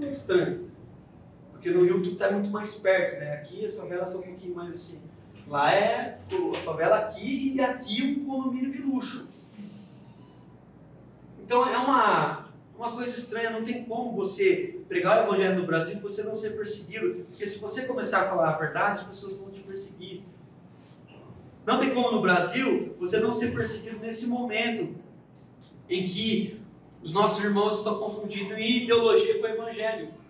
[0.00, 0.71] É estranho.
[1.62, 3.34] Porque no Rio tudo está muito mais perto, né?
[3.34, 5.00] Aqui as favelas são um pouquinho mais assim.
[5.46, 9.28] Lá é a favela aqui e aqui um condomínio de luxo.
[11.40, 15.98] Então é uma, uma coisa estranha, não tem como você pregar o evangelho no Brasil
[15.98, 17.26] e você não ser perseguido.
[17.26, 20.24] Porque se você começar a falar a verdade, as pessoas vão te perseguir.
[21.64, 24.96] Não tem como no Brasil você não ser perseguido nesse momento
[25.88, 26.60] em que
[27.04, 30.21] os nossos irmãos estão confundindo ideologia com evangelho.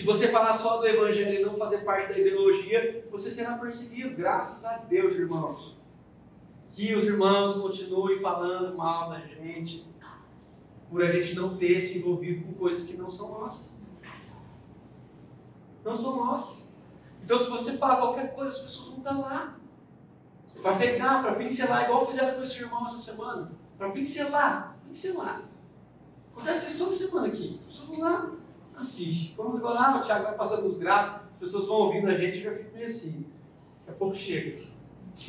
[0.00, 4.16] Se você falar só do evangelho e não fazer parte da ideologia, você será perseguido.
[4.16, 5.76] Graças a Deus, irmãos.
[6.70, 9.86] Que os irmãos continuem falando mal da gente,
[10.88, 13.76] por a gente não ter se envolvido com coisas que não são nossas.
[15.84, 16.66] Não são nossas.
[17.22, 19.58] Então, se você falar qualquer coisa, as pessoas vão estar lá.
[20.62, 23.52] Para pegar, para pincelar, igual fizeram com esse irmão essa semana.
[23.76, 25.42] Para pincelar, pincelar.
[26.32, 27.60] Acontece isso toda semana aqui.
[27.68, 28.39] As pessoas vão lá,
[28.80, 29.34] assiste.
[29.34, 32.38] Quando eu lá, o Thiago vai passando os gratos, as pessoas vão ouvindo a gente
[32.38, 33.24] e já fico meio assim.
[33.80, 34.62] Daqui a pouco chega.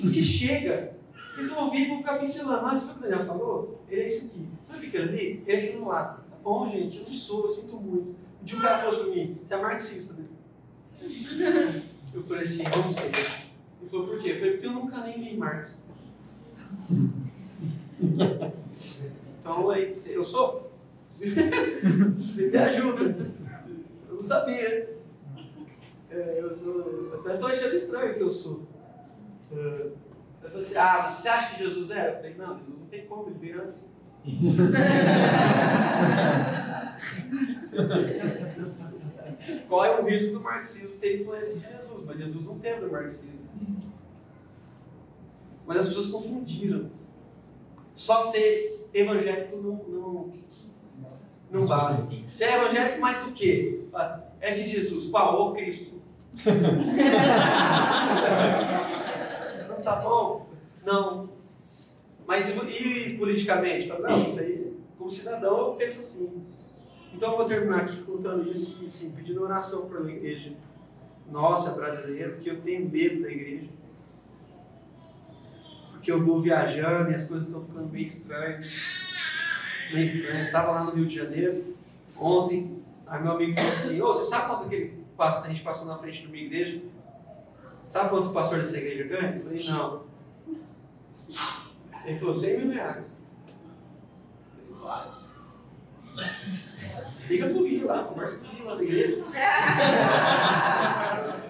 [0.02, 0.96] Porque chega,
[1.38, 2.66] eles vão ouvir e vão ficar pincelando.
[2.66, 3.82] Ah, você viu o que o Daniel falou?
[3.90, 4.48] Ele é isso aqui.
[4.70, 5.44] Sabe o que ali?
[5.46, 6.24] Ele é aquilo lá.
[6.30, 8.16] Tá bom, gente, eu não sou, eu sinto muito.
[8.42, 10.26] Um dia um cara falou pra mim, você é marxista, né?
[12.14, 13.12] Eu falei assim, não sei.
[13.82, 14.30] Ele falou, por quê?
[14.30, 15.84] Eu falei, porque eu nunca nem li Marx.
[19.40, 20.71] Então, aí, eu sou?
[21.12, 23.16] Você me ajuda.
[24.10, 24.98] Eu não sabia.
[26.10, 28.66] É, eu, eu até estou achando estranho que eu sou.
[29.52, 29.90] É,
[30.44, 32.12] eu falei assim, ah, você acha que Jesus era?
[32.12, 33.92] Eu falei, não, Jesus não tem como, ele veio antes.
[39.68, 42.06] Qual é o risco do marxismo ter influência de Jesus?
[42.06, 43.40] Mas Jesus não teve do marxismo.
[45.66, 46.92] Mas as pessoas confundiram.
[47.96, 50.34] Só ser evangélico não, não,
[51.52, 52.08] não basta.
[52.26, 53.86] Ser evangélico mais do que?
[54.40, 55.08] É de Jesus.
[55.08, 55.50] Qual?
[55.50, 56.02] O Cristo.
[59.68, 60.48] não tá bom?
[60.86, 61.30] Não.
[62.26, 62.54] Mas e,
[63.10, 63.90] e politicamente?
[63.90, 66.42] Não, isso aí, como cidadão, eu penso assim.
[67.14, 70.54] Então eu vou terminar aqui contando isso e assim, pedindo oração pela igreja
[71.30, 73.70] nossa brasileira, porque eu tenho medo da igreja.
[75.92, 79.11] Porque eu vou viajando e as coisas estão ficando bem estranhas.
[80.00, 80.48] Estranhas.
[80.48, 81.76] Estava lá no Rio de Janeiro
[82.18, 85.88] ontem, aí meu amigo falou assim, ô, oh, você sabe quanto aquele, a gente passou
[85.88, 86.82] na frente de uma igreja?
[87.88, 89.36] Sabe quanto o pastor dessa igreja ganha?
[89.36, 90.04] Eu falei, não.
[92.06, 93.06] Ele falou, 100 mil reais.
[94.70, 95.12] Eu falei,
[97.28, 99.16] Liga pro Rio lá, conversa com o Rio lá da igreja.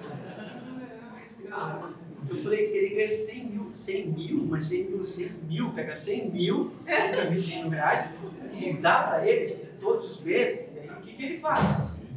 [2.29, 5.95] Eu falei que ele ganha 100 mil, 100 mil, mas 100 mil, 100 mil, pega
[5.95, 6.71] 100 mil,
[7.29, 8.09] vi 100 mil reais,
[8.53, 12.07] e dá para ele todos os meses, e aí o que, que ele faz?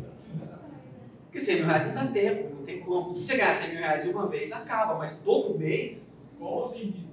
[1.24, 3.14] Porque 100 mil reais não dá tempo, não tem como.
[3.14, 6.14] Se você ganhar 100 mil reais uma vez, acaba, mas todo mês.
[6.38, 7.04] Qual assim?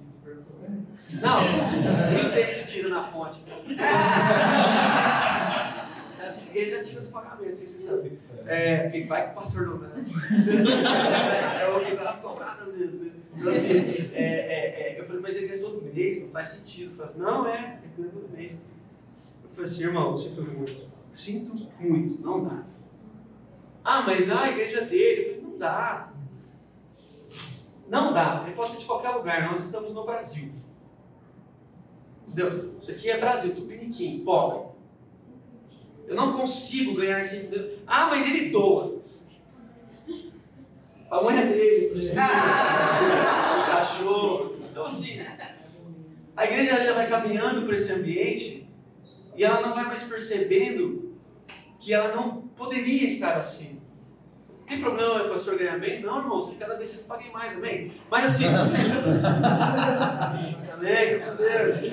[1.20, 1.42] Não,
[2.12, 3.42] nem sei se tira na fonte.
[6.54, 8.18] Ele já tira do pagamento, não sei se você sabe.
[8.46, 9.88] É, porque vai que o pastor não dá.
[11.62, 13.00] É o que dá as cobradas vezes.
[13.00, 13.12] Né?
[13.36, 13.70] Então, assim,
[14.12, 16.92] é, é, é, eu falei, mas ele ganha todo mês, não faz sentido.
[16.92, 18.52] Eu falei, não, é, ele ganha todo mês.
[19.44, 20.92] Eu falei assim, irmão, sinto muito.
[21.14, 22.64] Sinto muito, não dá.
[23.84, 25.20] Ah, mas ah, a igreja dele.
[25.20, 26.12] Eu falei, não dá.
[27.88, 28.42] Não dá.
[28.46, 30.52] Ele pode ser de qualquer lugar, nós estamos no Brasil.
[32.26, 32.74] Entendeu?
[32.80, 34.71] Isso aqui é Brasil, tupiniquim, pobre.
[36.12, 37.48] Eu não consigo ganhar esse.
[37.86, 39.00] Ah, mas ele doa.
[41.10, 42.16] A mãe é dele, o
[43.66, 44.56] cachorro.
[44.70, 45.20] Então, assim,
[46.36, 48.68] a igreja já vai caminhando para esse ambiente
[49.34, 51.16] e ela não vai mais percebendo
[51.80, 53.80] que ela não poderia estar assim.
[54.66, 56.02] Tem problema o pastor ganhar bem?
[56.02, 57.92] Não, irmãos, que cada vez vocês paguem mais, amém?
[58.10, 58.44] Mas assim.
[60.72, 61.92] amém, graças a Deus.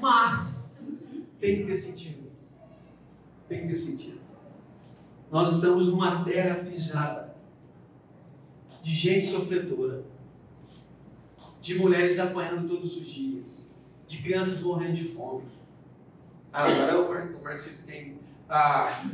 [0.00, 0.55] Mas
[1.46, 2.30] tem que ter sentido.
[3.48, 4.20] Tem que ter sentido.
[5.30, 7.36] Nós estamos numa terra pisada
[8.82, 10.04] de gente sofredora,
[11.60, 13.66] de mulheres apanhando todos os dias,
[14.06, 15.44] de crianças morrendo de fome.
[16.52, 18.18] Ah, agora o marxista tem
[18.48, 19.04] ah,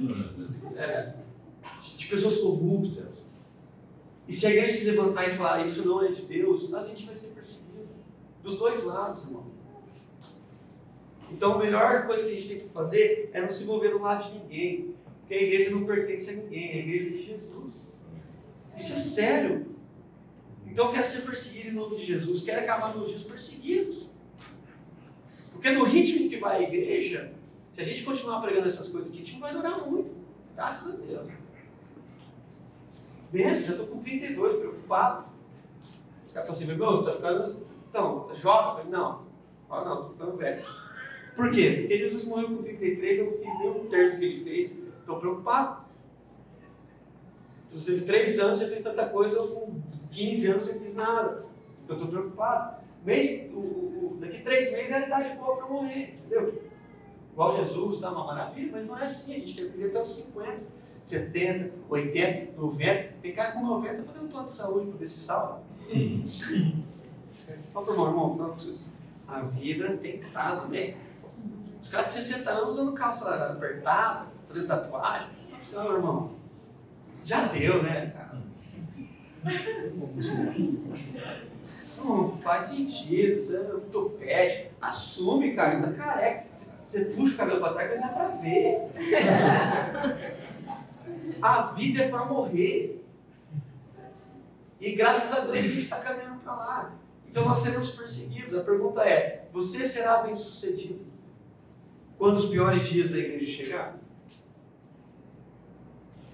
[0.76, 1.14] é,
[1.96, 3.30] de pessoas corruptas.
[4.28, 7.06] E se a igreja se levantar e falar isso não é de Deus, a gente
[7.06, 7.88] vai ser perseguido.
[8.42, 9.51] Dos dois lados, irmão.
[11.30, 14.02] Então a melhor coisa que a gente tem que fazer é não se envolver no
[14.02, 14.94] lado de ninguém.
[15.20, 17.74] Porque a igreja não pertence a ninguém, é a igreja de Jesus.
[18.76, 19.66] Isso é sério.
[20.66, 24.08] Então quero ser perseguido em nome de Jesus, quero acabar nos dias perseguidos.
[25.52, 27.32] Porque no ritmo que vai a igreja,
[27.70, 30.14] se a gente continuar pregando essas coisas aqui, a gente não vai durar muito.
[30.54, 31.28] Graças a Deus.
[33.30, 35.26] Benção, já estou com 32, preocupado.
[36.26, 37.66] Os caras falam assim, meu, você está ficando.
[37.88, 38.68] Então, tá jovem?
[38.68, 39.26] Eu falei, não.
[39.68, 40.81] Fala, não, estou ficando velho.
[41.34, 41.78] Por quê?
[41.80, 44.72] Porque Jesus morreu com 33, eu não fiz nem um terço do que ele fez.
[45.00, 45.82] Estou preocupado.
[47.72, 49.80] Você teve 3 anos, já fez tanta coisa, eu com
[50.10, 51.44] 15 anos não fiz nada.
[51.84, 52.82] Então estou preocupado.
[53.04, 56.62] Mês, o, o, daqui 3 meses é a idade boa para morrer, entendeu?
[57.32, 60.16] igual Jesus, tá uma maravilha, mas não é assim, a gente quer viver até os
[60.16, 60.60] 50,
[61.02, 63.14] 70, 80, 90.
[63.22, 65.62] Tem cara com 90 fazendo plano de saúde para ver se salva.
[67.72, 68.84] Fala pro irmão, irmão, fala pra vocês.
[69.26, 70.94] A vida tem que estar também.
[71.82, 75.28] Os caras de 60 anos usando calça apertada, fazendo tatuagem.
[75.72, 76.30] Não, irmão,
[77.24, 78.40] já deu, né, cara?
[81.98, 84.70] Não faz sentido, você é topete.
[84.80, 86.46] Assume, cara, você tá careca.
[86.78, 88.88] Você puxa o cabelo pra trás, mas dá pra ver.
[91.42, 93.04] A vida é pra morrer.
[94.80, 96.92] E graças a Deus a gente está caminhando para lá.
[97.28, 98.54] Então nós seremos perseguidos.
[98.54, 101.11] A pergunta é: você será bem sucedido
[102.22, 103.98] quando os piores dias da igreja chegar?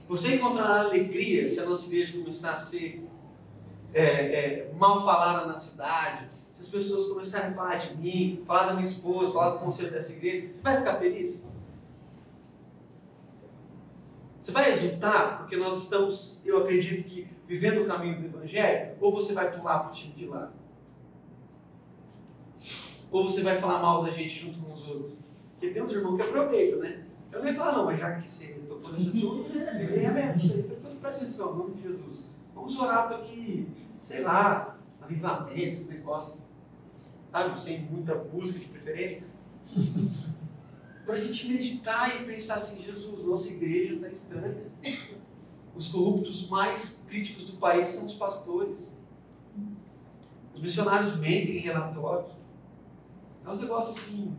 [0.07, 3.09] Você encontrará alegria se a nossa igreja começar a ser
[3.95, 6.29] é, é, mal falada na cidade,
[6.59, 9.91] se as pessoas começarem a falar de mim, falar da minha esposa, falar do conselho
[9.91, 11.47] dessa igreja, você vai ficar feliz?
[14.43, 18.95] Você vai exultar porque nós estamos, eu acredito que, vivendo o caminho do Evangelho?
[19.01, 20.53] Ou você vai pular para o time de lá?
[23.11, 25.28] Ou você vai falar mal da gente junto com os outros?
[25.59, 27.05] Porque tem uns irmãos que aproveitam, né?
[27.33, 30.61] Eu nem falo, não, mas já que você tocou nesse assunto, venha mesmo, isso aí,
[30.61, 32.27] então presta atenção, em nome de Jesus.
[32.55, 33.69] Vamos orar para que,
[34.01, 36.41] sei lá, avivamentos, esse negócio,
[37.33, 39.27] sabe, sem muita busca de preferência.
[41.05, 44.71] para a gente meditar e pensar assim, Jesus, nossa igreja está estranha.
[45.75, 48.93] Os corruptos mais críticos do país são os pastores.
[50.55, 52.31] Os missionários mentem em relatórios.
[53.45, 54.37] É uns negócios assim,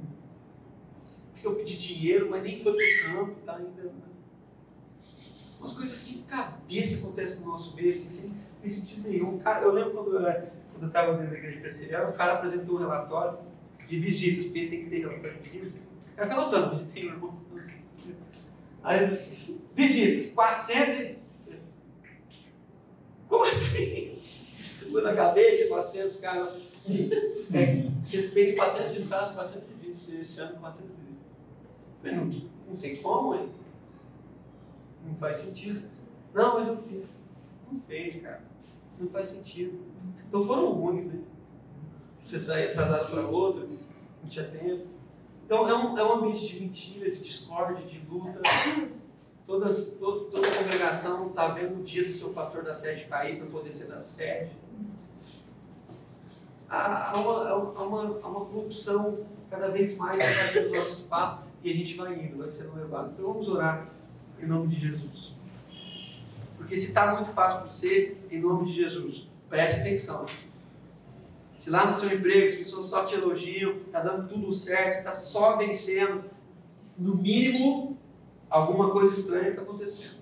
[1.39, 3.83] ficam pedindo dinheiro, mas nem foi pro campo, tá ainda.
[3.83, 3.91] Né?
[5.59, 9.39] Umas coisas assim, cabeça acontecem no nosso meio, assim, sem, sem sentido nenhum.
[9.39, 12.75] Cara, eu lembro quando eu, quando eu estava dentro da igreja presbiteriana, o cara apresentou
[12.75, 13.39] um relatório
[13.87, 15.87] de visitas, porque tem que ter relatório de visitas.
[16.13, 17.39] O cara fica anotando, visitei o irmão.
[18.83, 19.07] Aí,
[19.75, 21.19] visitas, 400 e...
[23.27, 24.17] Como assim?
[24.91, 26.53] Foi na cadeia, tinha 400 caras.
[26.81, 27.09] Sim.
[27.53, 31.09] É, você fez 400 visitas, 400 visitas, esse ano 400 visitas.
[32.04, 32.30] Não,
[32.68, 33.50] não tem como, hein?
[35.06, 35.88] Não faz sentido.
[36.34, 37.22] Não, mas eu fiz.
[37.72, 38.41] Não fez, cara.
[39.00, 39.80] Não faz sentido.
[40.28, 41.22] Então foram ruins, né?
[42.22, 43.68] Você sair atrasado para outro,
[44.22, 44.88] não tinha tempo.
[45.45, 48.41] Então é um, é um ambiente de mentira, de discórdia, de luta.
[49.47, 53.39] Todas, todo, toda a congregação está vendo o dia do seu pastor da sede cair
[53.39, 54.52] para poder ser da sede.
[56.70, 60.18] Há, há, uma, há, uma, há uma corrupção cada vez mais
[60.56, 63.12] no nosso espaço e a gente vai indo, vai sendo levado.
[63.14, 63.89] Então vamos orar
[64.41, 65.34] em nome de Jesus.
[66.57, 70.26] Porque se está muito fácil para você, em nome de Jesus, preste atenção.
[71.60, 75.12] Se lá no seu emprego as pessoas só te elogiam, está dando tudo certo, está
[75.12, 76.24] só vencendo,
[76.97, 77.97] no mínimo,
[78.49, 80.20] alguma coisa estranha está acontecendo.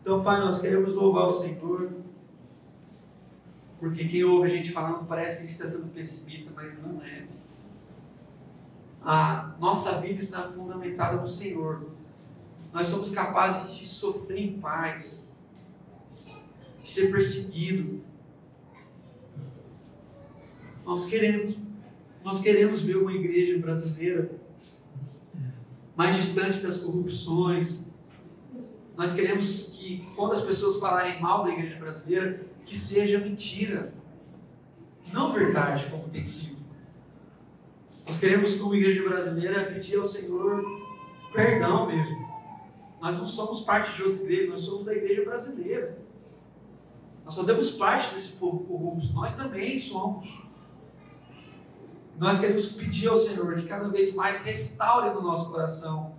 [0.00, 1.90] Então, Pai, nós queremos louvar o Senhor,
[3.80, 7.02] porque quem ouve a gente falando parece que a gente está sendo pessimista, mas não
[7.02, 7.26] é.
[9.04, 11.90] A nossa vida está fundamentada no Senhor.
[12.72, 15.24] Nós somos capazes de sofrer em paz,
[16.82, 18.02] de ser perseguido,
[20.84, 21.56] nós queremos.
[22.22, 24.30] Nós queremos ver uma igreja brasileira
[25.96, 27.86] mais distante das corrupções.
[28.96, 33.92] Nós queremos que, quando as pessoas falarem mal da igreja brasileira, que seja mentira,
[35.12, 36.53] não verdade, como tem sido.
[38.06, 40.62] Nós queremos, como igreja brasileira, pedir ao Senhor
[41.32, 42.24] perdão mesmo.
[43.00, 45.98] Nós não somos parte de outra igreja, nós somos da igreja brasileira.
[47.24, 50.42] Nós fazemos parte desse povo corrupto, nós também somos.
[52.18, 56.14] Nós queremos pedir ao Senhor que cada vez mais restaure no nosso coração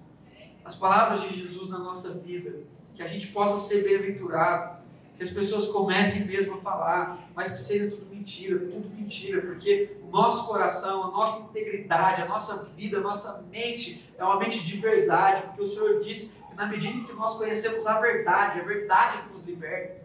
[0.65, 2.59] as palavras de Jesus na nossa vida,
[2.95, 4.83] que a gente possa ser bem-aventurado,
[5.17, 9.97] que as pessoas comecem mesmo a falar, mas que seja tudo mentira, tudo mentira, porque
[10.03, 14.63] o nosso coração, a nossa integridade, a nossa vida, a nossa mente é uma mente
[14.63, 18.59] de verdade, porque o Senhor disse que na medida em que nós conhecemos a verdade,
[18.59, 20.03] a verdade que nos liberta.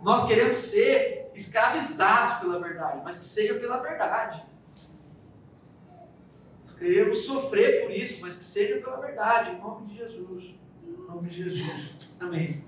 [0.00, 4.44] Nós queremos ser escravizados pela verdade, mas que seja pela verdade.
[6.78, 10.54] Queremos sofrer por isso, mas que seja pela verdade, em nome de Jesus.
[10.86, 12.16] Em nome de Jesus.
[12.20, 12.67] Amém.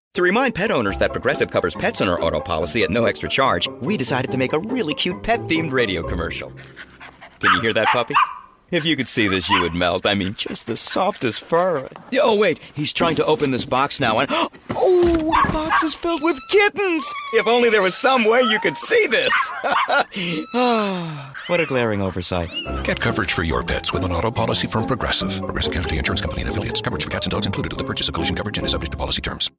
[0.15, 3.29] To remind pet owners that Progressive covers pets on our auto policy at no extra
[3.29, 6.51] charge, we decided to make a really cute pet themed radio commercial.
[7.39, 8.13] Can you hear that puppy?
[8.71, 10.05] If you could see this, you would melt.
[10.05, 11.87] I mean, just the softest fur.
[12.21, 14.27] Oh, wait, he's trying to open this box now, and
[14.71, 17.05] oh, the box is filled with kittens.
[17.31, 19.33] If only there was some way you could see this.
[21.47, 22.49] What a glaring oversight.
[22.83, 25.37] Get coverage for your pets with an auto policy from Progressive.
[25.41, 26.81] Progressive Casualty Insurance Company and Affiliates.
[26.81, 28.91] Coverage for cats and dogs included with the purchase of collision coverage and is subject
[28.91, 29.49] to policy terms.